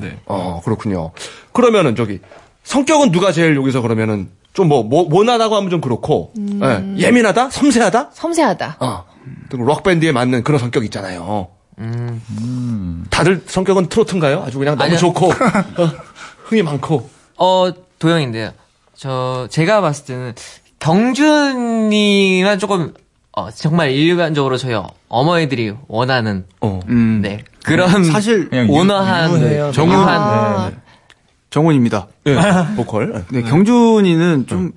네. 0.00 0.18
어, 0.26 0.60
그렇군요. 0.64 1.10
그러면은 1.52 1.96
저기 1.96 2.20
성격은 2.62 3.10
누가 3.10 3.32
제일 3.32 3.56
여기서 3.56 3.80
그러면은 3.80 4.28
좀뭐 4.52 4.84
모나다고 4.84 5.56
하면 5.56 5.70
좀 5.70 5.80
그렇고 5.80 6.32
예, 6.38 6.94
예민하다, 6.96 7.50
섬세하다, 7.50 8.10
섬세하다. 8.12 8.76
어, 8.80 9.04
록 9.52 9.82
밴드에 9.82 10.12
맞는 10.12 10.42
그런 10.44 10.58
성격 10.60 10.84
있잖아요. 10.84 11.48
음. 11.80 13.04
다들 13.10 13.42
성격은 13.46 13.88
트로트인가요? 13.88 14.42
아주 14.46 14.58
그냥 14.58 14.74
너무 14.76 14.84
아니요. 14.84 14.98
좋고 14.98 15.26
어, 15.78 15.90
흥이 16.44 16.62
많고. 16.62 17.08
어, 17.36 17.70
도영인데요. 17.98 18.50
저, 18.96 19.46
제가 19.50 19.80
봤을 19.80 20.04
때는 20.06 20.34
경준이만 20.80 22.58
조금, 22.58 22.94
어, 23.32 23.50
정말 23.50 23.90
일반적으로 23.92 24.56
저희 24.56 24.80
어머니들이 25.08 25.74
원하는, 25.86 26.44
어. 26.60 26.80
음. 26.88 27.20
네. 27.22 27.44
그런, 27.64 28.04
사실 28.04 28.48
그냥 28.48 28.68
유- 28.68 28.72
온화한, 28.72 29.30
유한, 29.30 29.40
네, 29.40 30.70
네. 30.70 30.76
정훈입니다. 31.50 32.08
예, 32.26 32.36
보컬. 32.76 33.24
네, 33.30 33.42
경준이는 33.42 34.46
좀 34.46 34.72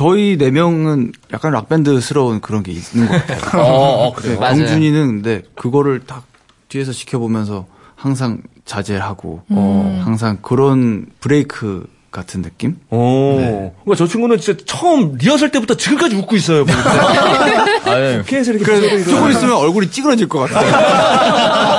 저희 0.00 0.38
네 0.38 0.50
명은 0.50 1.12
약간 1.30 1.52
락밴드스러운 1.52 2.40
그런 2.40 2.62
게 2.62 2.72
있는 2.72 3.06
것 3.06 3.26
같아요. 3.26 3.60
어, 3.62 4.06
어, 4.06 4.14
네, 4.14 4.22
그래요. 4.22 4.40
맞아요. 4.40 4.56
경준이는 4.56 5.06
근데 5.08 5.42
그거를 5.54 6.00
딱 6.06 6.24
뒤에서 6.70 6.90
지켜보면서 6.90 7.66
항상 7.96 8.40
자제를 8.64 9.02
하고 9.02 9.42
어. 9.50 10.00
항상 10.02 10.38
그런 10.40 11.04
브레이크 11.20 11.86
같은 12.10 12.40
느낌? 12.40 12.76
오. 12.88 13.36
그러니까 13.36 13.94
저 13.94 14.06
친구는 14.06 14.38
진짜 14.38 14.64
처음 14.64 15.16
리허설 15.16 15.50
때부터 15.50 15.74
지금까지 15.74 16.16
웃고 16.16 16.34
있어요. 16.34 16.64
보니까. 16.64 17.84
아유, 17.84 18.22
계속 18.26 18.54
이렇게 18.54 18.76
소리를 18.76 19.04
조금 19.04 19.30
있으면 19.30 19.56
얼굴이 19.56 19.90
찌그러질 19.90 20.30
것 20.30 20.48
같아요. 20.48 20.70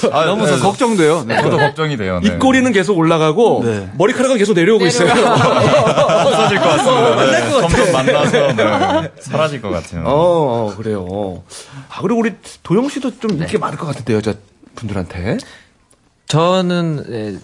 너무 0.00 0.46
네, 0.46 0.58
걱정돼요. 0.58 1.24
네. 1.24 1.40
저도 1.40 1.56
걱정이 1.58 1.96
돼요. 1.96 2.20
네. 2.22 2.28
입꼬리는 2.28 2.70
계속 2.72 2.96
올라가고 2.98 3.62
네. 3.64 3.88
머리카락은 3.96 4.38
계속 4.38 4.54
내려오고 4.54 4.86
있어요. 4.86 5.08
없어질 5.12 6.58
것 6.58 6.64
같습니다. 6.68 7.14
만날 7.16 7.44
네, 7.44 7.50
것. 7.50 7.60
점점 7.68 7.92
만나서 7.92 8.52
네, 9.02 9.12
사라질 9.20 9.60
것 9.62 9.70
같아요. 9.70 10.02
어, 10.06 10.74
그래요. 10.76 11.42
아, 11.88 12.00
그리고 12.02 12.20
우리 12.20 12.34
도영 12.62 12.88
씨도 12.88 13.18
좀 13.18 13.32
인기 13.32 13.58
많을 13.58 13.78
것 13.78 13.86
같은데, 13.86 14.14
여자 14.14 14.34
분들한테. 14.74 15.38
저는 16.26 17.04
예, 17.10 17.38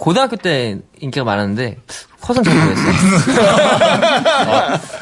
고등학교 0.00 0.36
때 0.36 0.78
인기가 0.98 1.24
많았는데 1.24 1.76
커서는 2.22 2.50
잘 2.50 2.58
모르겠어요. 2.58 2.92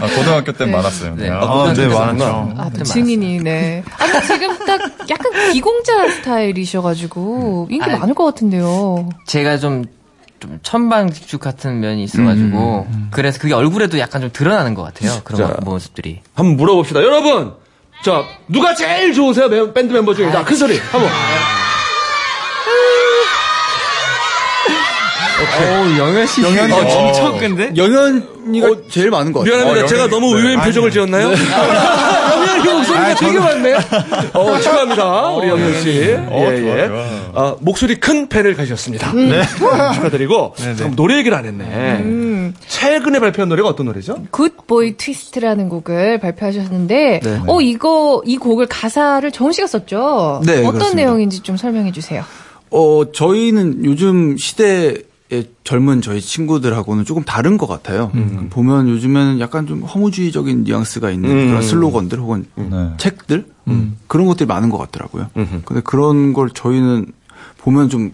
아, 0.01 0.07
고등학교 0.17 0.53
때 0.53 0.67
네. 0.67 0.73
많았어요. 0.73 1.15
네. 1.15 1.23
네. 1.25 1.31
아, 1.31 1.41
아, 1.41 1.73
네, 1.73 1.89
때 1.89 1.95
많았죠. 1.95 2.55
아, 2.57 2.71
증인이, 2.85 3.39
네. 3.39 3.83
아, 3.97 4.07
근데 4.07 4.27
지금 4.27 4.59
딱 4.67 4.81
약간 5.09 5.53
기공자 5.53 6.11
스타일이셔가지고 6.11 7.69
인기 7.71 7.89
아, 7.91 7.97
많을 7.99 8.15
것 8.15 8.25
같은데요. 8.25 9.09
제가 9.27 9.59
좀, 9.59 9.85
좀 10.41 10.59
천방지축 10.65 11.41
같은 11.41 11.79
면이 11.81 12.03
있어가지고 12.03 12.87
그래서 13.13 13.39
그게 13.39 13.55
얼굴에도 13.55 13.99
약간 14.01 14.21
좀 14.21 14.31
드러나는 14.33 14.75
것 14.75 14.83
같아요. 14.83 15.21
그런 15.23 15.49
자. 15.49 15.57
모습들이. 15.63 16.23
한번 16.35 16.57
물어봅시다. 16.57 17.01
여러분! 17.03 17.55
자, 18.05 18.23
누가 18.49 18.75
제일 18.75 19.13
좋으세요? 19.15 19.49
멤- 19.49 19.73
밴드 19.75 19.93
멤버 19.93 20.15
중에. 20.15 20.31
자, 20.33 20.45
큰 20.45 20.57
소리. 20.57 20.77
한번. 20.79 21.09
오 25.61 25.99
영현 25.99 26.27
씨. 26.27 26.43
영현이 26.43 26.73
어, 26.73 26.77
어. 26.77 27.13
진짜 27.13 27.33
근데? 27.39 27.73
영현이가 27.77 28.69
제일 28.91 29.11
많은 29.11 29.33
것 29.33 29.41
같아요. 29.41 29.57
미안합니다. 29.57 29.85
어, 29.85 29.89
제가 29.89 30.07
영현이- 30.07 30.11
너무 30.11 30.37
의외인 30.37 30.61
표정을 30.61 30.91
지었나요? 30.91 31.31
영현 31.39 32.85
씨 32.85 32.91
목소리가 32.93 33.15
되게 33.15 33.39
많네. 33.39 33.75
어, 34.35 34.59
축하합니다. 34.61 35.29
우리 35.31 35.49
영현 35.49 35.81
씨. 35.81 36.15
어, 36.29 36.49
예, 36.53 36.61
좋아, 36.61 36.79
예. 36.79 36.89
좋아. 36.89 37.05
아, 37.35 37.57
목소리 37.61 37.97
큰 37.97 38.29
팬을 38.29 38.55
가셨습니다. 38.55 39.13
네. 39.13 39.43
축하드리고. 39.95 40.55
잠깐 40.57 40.95
노래 40.97 41.19
얘기를 41.19 41.37
안 41.37 41.45
했네. 41.45 42.53
최근에 42.67 43.21
발표한 43.21 43.49
노래가 43.49 43.69
어떤 43.69 43.87
노래죠? 43.87 44.23
Good 44.31 44.68
Boy 44.68 44.97
Twist라는 44.97 45.69
곡을 45.69 46.19
발표하셨는데, 46.21 47.21
네. 47.23 47.41
어, 47.47 47.61
이거, 47.61 48.23
이 48.25 48.37
곡을 48.39 48.67
가사를 48.67 49.31
정우 49.33 49.53
씨가 49.53 49.67
썼죠? 49.67 50.43
네, 50.45 50.59
어떤 50.61 50.73
그렇습니다. 50.73 50.95
내용인지 50.97 51.41
좀 51.41 51.57
설명해 51.57 51.93
주세요. 51.93 52.23
어, 52.71 53.03
저희는 53.13 53.85
요즘 53.85 54.37
시대의 54.37 55.03
젊은 55.65 56.01
저희 56.01 56.21
친구들하고는 56.21 57.05
조금 57.05 57.23
다른 57.23 57.59
것 57.59 57.67
같아요. 57.67 58.11
보면 58.51 58.89
요즘에는 58.89 59.41
약간 59.41 59.67
좀 59.67 59.83
허무주의적인 59.83 60.65
뉘앙스가 60.65 61.11
있는 61.11 61.31
음. 61.31 61.47
그런 61.49 61.63
슬로건들 61.63 62.19
혹은 62.19 62.47
네. 62.55 62.91
책들 62.97 63.47
그런 64.07 64.27
것들이 64.27 64.47
많은 64.47 64.71
것 64.71 64.79
같더라고요. 64.79 65.29
근데 65.65 65.81
그런 65.83 66.33
걸 66.33 66.51
저희는 66.51 67.07
보면 67.59 67.89
좀 67.91 68.13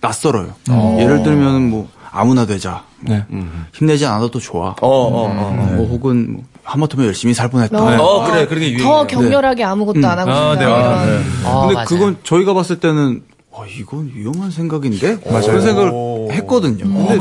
낯설어요. 0.00 0.54
예를 0.98 1.22
들면 1.22 1.70
뭐 1.70 1.88
아무나 2.10 2.44
되자, 2.46 2.84
네. 3.00 3.24
힘내지 3.72 4.04
않아도 4.06 4.38
좋아. 4.38 4.74
어, 4.80 4.86
어, 4.86 5.24
어. 5.28 5.72
뭐 5.76 5.86
혹은 5.88 6.32
뭐 6.34 6.44
하마터면 6.62 7.06
열심히 7.06 7.32
살 7.32 7.48
뻔했다. 7.48 7.78
어, 7.82 8.02
어, 8.02 8.30
그래, 8.30 8.46
그런 8.46 8.60
게 8.60 8.72
유행이에요. 8.72 8.86
더 8.86 9.06
격렬하게 9.06 9.64
아무것도 9.64 10.06
안 10.06 10.18
하고 10.18 10.30
아, 10.30 10.52
싶다. 10.52 10.64
네, 10.66 10.70
맞아요. 10.70 11.08
이런. 11.08 11.22
어, 11.44 11.60
근데 11.62 11.74
맞아요. 11.74 11.86
그건 11.86 12.16
저희가 12.22 12.52
봤을 12.52 12.78
때는 12.80 13.22
어, 13.58 13.66
이건 13.66 14.12
위험한 14.14 14.50
생각인데 14.52 15.16
그런 15.18 15.42
생각을 15.62 16.30
했거든요. 16.32 16.84
근데 16.84 17.18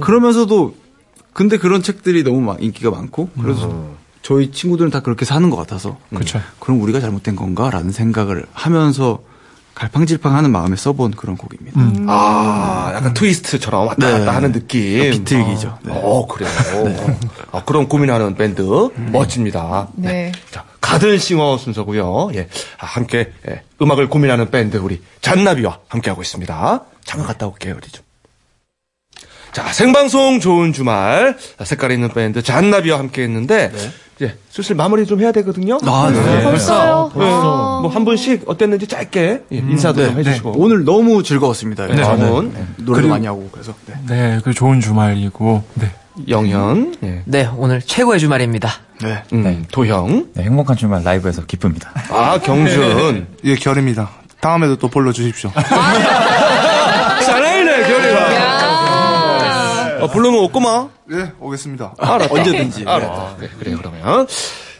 그러면서도 0.00 0.74
근데 1.32 1.58
그런 1.58 1.82
책들이 1.82 2.22
너무 2.22 2.40
막 2.40 2.62
인기가 2.62 2.90
많고 2.90 3.30
그래서 3.40 3.86
저희 4.22 4.52
친구들은 4.52 4.90
다 4.92 5.00
그렇게 5.00 5.24
사는 5.24 5.50
것 5.50 5.56
같아서 5.56 5.98
그렇죠. 6.10 6.40
그럼 6.60 6.80
우리가 6.82 7.00
잘못된 7.00 7.34
건가라는 7.34 7.90
생각을 7.90 8.46
하면서 8.52 9.20
갈팡질팡하는 9.74 10.52
마음에 10.52 10.76
써본 10.76 11.12
그런 11.12 11.36
곡입니다. 11.36 11.80
아, 12.06 12.92
약간 12.94 13.14
트위스트처럼 13.14 13.86
왔다 13.88 14.06
네. 14.06 14.18
갔다 14.18 14.36
하는 14.36 14.52
느낌. 14.52 15.10
비틀기죠. 15.10 15.78
네. 15.82 15.92
어, 15.96 16.26
그래요. 16.26 16.50
아, 17.50 17.64
그런 17.64 17.88
고민하는 17.88 18.34
밴드. 18.36 18.62
멋집니다. 19.10 19.88
네. 19.94 20.30
자, 20.50 20.64
가든싱어 20.92 21.58
순서고요 21.58 22.30
예. 22.34 22.48
아, 22.78 22.86
함께, 22.86 23.32
예, 23.48 23.62
음악을 23.80 24.08
고민하는 24.08 24.50
밴드, 24.50 24.76
우리 24.76 25.00
잔나비와 25.20 25.78
함께하고 25.88 26.22
있습니다. 26.22 26.84
잠깐 27.04 27.26
갔다 27.26 27.46
올게요, 27.46 27.74
우리 27.76 27.90
좀. 27.90 28.04
자, 29.52 29.70
생방송 29.72 30.40
좋은 30.40 30.72
주말. 30.72 31.36
색깔 31.64 31.92
있는 31.92 32.08
밴드 32.08 32.42
잔나비와 32.42 32.98
함께 32.98 33.22
했는데, 33.22 33.70
이제 34.16 34.38
슬슬 34.50 34.76
마무리 34.76 35.04
좀 35.06 35.20
해야 35.20 35.32
되거든요. 35.32 35.78
아, 35.84 36.10
네. 36.10 36.42
벌써요? 36.42 37.10
네. 37.14 37.24
아. 37.24 37.80
뭐한 37.82 38.04
분씩 38.04 38.44
어땠는지 38.46 38.86
짧게 38.86 39.42
예, 39.52 39.56
인사도 39.56 40.06
좀 40.06 40.18
해주시고. 40.18 40.54
오늘 40.56 40.84
너무 40.84 41.22
즐거웠습니다. 41.22 41.86
네, 41.86 42.02
저는. 42.02 42.52
노래도 42.78 43.08
많이 43.08 43.26
하고 43.26 43.48
그래서 43.52 43.74
네. 43.86 43.94
네, 44.08 44.40
그 44.44 44.54
좋은 44.54 44.80
주말이고, 44.80 45.64
네. 45.74 45.90
영현, 46.28 46.94
예. 47.02 47.22
네 47.24 47.48
오늘 47.56 47.80
최고의 47.80 48.20
주말입니다. 48.20 48.70
네. 49.02 49.22
음, 49.32 49.64
도형, 49.72 50.28
네, 50.34 50.42
행복한 50.44 50.76
주말 50.76 51.02
라이브에서 51.02 51.44
기쁩니다. 51.46 51.90
아 52.10 52.38
경준, 52.38 53.26
예, 53.44 53.54
결입니다. 53.56 54.10
다음에도 54.40 54.76
또 54.76 54.88
불러주십시오. 54.88 55.50
사나이네 57.22 57.82
결이가. 57.88 58.22
어, 60.02 60.08
부르면 60.08 60.42
없구만. 60.44 60.88
예, 61.12 61.32
오겠습니다. 61.38 61.94
알았다. 61.98 62.34
언제든지. 62.34 62.84
알았다. 62.86 63.36
네, 63.40 63.48
그래 63.58 63.74
그러면. 63.76 64.26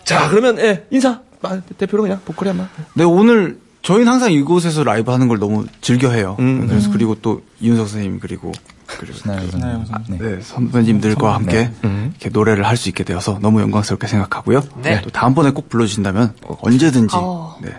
자 0.04 0.28
그러면 0.28 0.58
예, 0.58 0.84
인사. 0.90 1.20
아, 1.42 1.60
대표로 1.78 2.02
그냥 2.04 2.20
보컬이 2.24 2.48
한번. 2.50 2.68
네, 2.94 3.04
오늘 3.04 3.58
저희는 3.82 4.06
항상 4.12 4.32
이곳에서 4.32 4.84
라이브 4.84 5.10
하는 5.10 5.26
걸 5.28 5.38
너무 5.38 5.66
즐겨해요. 5.80 6.36
음. 6.38 6.66
그래서 6.68 6.90
그리고 6.92 7.16
또 7.16 7.42
이윤석 7.60 7.88
선생님 7.88 8.20
그리고 8.20 8.52
그리고 8.98 9.16
신하영 9.16 9.48
선생님. 9.86 10.18
네. 10.18 10.36
네, 10.36 10.38
선배님들과 10.42 11.34
함께 11.34 11.70
이렇게 11.82 12.28
노래를 12.30 12.66
할 12.66 12.76
수 12.76 12.88
있게 12.88 13.04
되어서 13.04 13.38
너무 13.40 13.60
영광스럽게 13.60 14.06
생각하고요. 14.06 14.62
네. 14.82 15.00
또 15.02 15.10
다음번에 15.10 15.50
꼭 15.50 15.68
불러주신다면 15.68 16.34
언제든지 16.62 17.14
어. 17.16 17.56
네, 17.62 17.70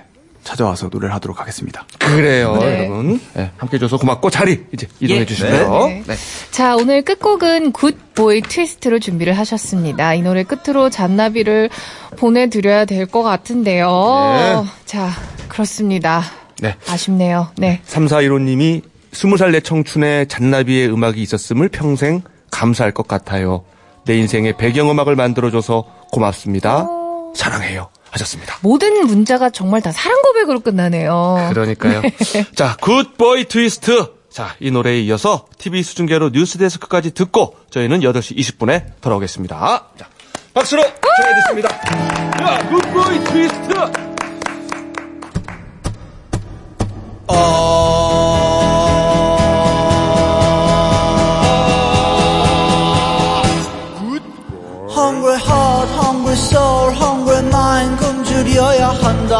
찾아와서 0.43 0.89
노래를 0.91 1.13
하도록 1.15 1.39
하겠습니다. 1.39 1.85
그래요, 1.99 2.55
네. 2.57 2.85
여러분. 2.85 3.19
예, 3.37 3.51
함께 3.57 3.75
해줘서 3.77 3.97
고맙고 3.97 4.29
자리 4.29 4.65
이제 4.73 4.87
이동해 4.99 5.21
예. 5.21 5.25
주시고요. 5.25 5.87
네. 6.05 6.15
자, 6.51 6.75
오늘 6.75 7.01
끝곡은 7.01 7.71
굿보이 7.71 8.41
트위스트로 8.41 8.99
준비를 8.99 9.37
하셨습니다. 9.37 10.13
이 10.13 10.21
노래 10.21 10.43
끝으로 10.43 10.89
잔나비를 10.89 11.69
보내드려야 12.17 12.85
될 12.85 13.05
것 13.07 13.23
같은데요. 13.23 13.87
네. 14.65 14.69
자, 14.85 15.09
그렇습니다. 15.49 16.23
네. 16.59 16.75
아쉽네요. 16.89 17.49
네. 17.57 17.81
3415님이 17.87 18.81
20살 19.13 19.51
내 19.51 19.59
청춘에 19.59 20.25
잔나비의 20.25 20.91
음악이 20.91 21.21
있었음을 21.21 21.69
평생 21.69 22.21
감사할 22.51 22.91
것 22.93 23.07
같아요. 23.07 23.63
내 24.05 24.17
인생의 24.17 24.57
배경음악을 24.57 25.15
만들어줘서 25.15 25.85
고맙습니다. 26.11 26.87
사랑해요. 27.35 27.89
하셨습니다. 28.11 28.57
모든 28.61 29.07
문자가 29.07 29.49
정말 29.49 29.81
다 29.81 29.91
사랑 29.91 30.21
고백으로 30.21 30.59
끝나네요. 30.59 31.49
그러니까요. 31.49 32.01
자, 32.55 32.75
Good 32.79 33.17
Boy 33.17 33.45
Twist. 33.45 34.13
자, 34.29 34.55
이 34.59 34.69
노래에 34.71 35.01
이어서 35.01 35.45
TV 35.57 35.81
수중계로 35.83 36.29
뉴스데스크까지 36.29 37.13
듣고 37.13 37.55
저희는 37.71 38.01
8시 38.01 38.37
20분에 38.37 39.01
돌아오겠습니다. 39.01 39.87
자, 39.97 40.07
박수로 40.53 40.83
청해 40.83 41.35
듣습니다. 41.41 41.69
자, 42.37 42.69
Good 42.69 43.00
Boy 43.00 43.23
Twist. 43.23 44.13
Hungry 47.29 47.82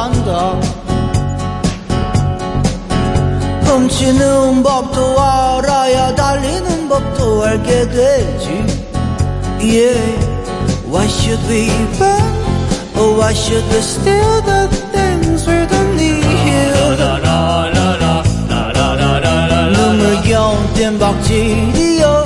한단다 0.03 0.59
훔치는 3.63 4.61
법도 4.61 5.21
알아야 5.21 6.13
달리는 6.15 6.89
법도 6.89 7.43
알게 7.45 7.87
되지 7.89 8.65
Yeah 9.61 10.33
Why 10.87 11.05
should 11.07 11.41
we 11.49 11.69
run? 11.99 12.21
Or 12.97 13.17
why 13.17 13.33
should 13.33 13.63
we 13.71 13.79
steal 13.81 14.41
the 14.41 14.67
things 14.91 15.47
we 15.47 15.65
don't 15.67 15.95
need? 15.95 16.23
눈물 19.73 20.21
겨운 20.23 20.73
뜀박질이여 20.73 22.23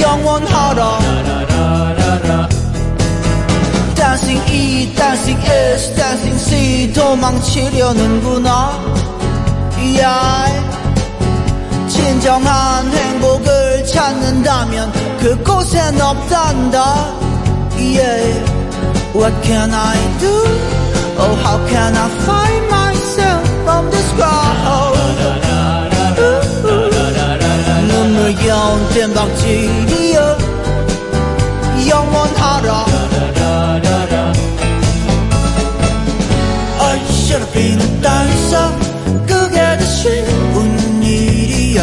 영원하라 0.00 1.09
E, 5.30 5.34
dancing 5.34 5.46
S, 5.46 5.94
dancing 5.94 6.38
C 6.38 6.92
도망치려는구나 6.92 8.80
yeah. 9.78 10.50
진정한 11.88 12.92
행복을 12.92 13.86
찾는다면 13.86 14.90
그곳엔 15.20 16.00
없단다 16.00 17.14
yeah. 17.78 18.42
What 19.14 19.32
can 19.42 19.72
I 19.72 19.96
do? 20.18 20.34
Oh 21.18 21.34
how 21.44 21.58
can 21.68 21.94
I 21.94 22.08
find 22.26 22.68
myself 22.68 23.48
from 23.62 23.90
this 23.90 24.12
crowd 24.14 24.98
눈물 27.88 28.34
겨운 28.34 28.88
땜박질이여 28.88 30.38
영원 31.88 32.34
should 37.30 37.42
have 37.42 37.52
been 37.52 37.78
a 37.78 37.86
dancer 38.02 38.68
그게 39.24 39.78
더 39.78 39.84
쉬운 39.84 41.00
일이야 41.00 41.80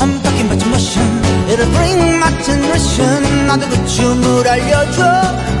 I'm 0.00 0.20
talking 0.20 0.46
about 0.46 0.60
emotion 0.66 1.08
It'll 1.48 1.70
bring 1.72 2.18
my 2.20 2.30
generation 2.44 3.46
나도 3.46 3.66
그 3.70 3.86
춤을 3.86 4.46
알려줘 4.46 4.98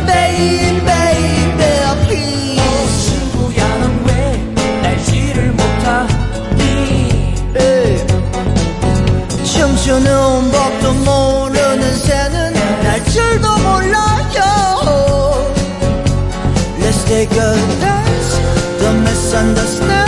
Baby 0.06 0.84
baby 0.84 1.64
please 2.04 2.92
친구야 3.08 3.68
넌왜 3.78 4.44
날지를 4.82 5.52
못하니 5.52 6.62
Hey. 7.56 8.04
춤추는 9.44 10.50
법도 10.52 10.92
모르는 10.92 11.96
새는 11.96 12.52
날 12.82 13.02
줄도 13.06 13.53
take 17.26 17.38
a 17.38 17.54
dance 17.80 18.38
Don't 18.80 19.02
misunderstand 19.02 20.03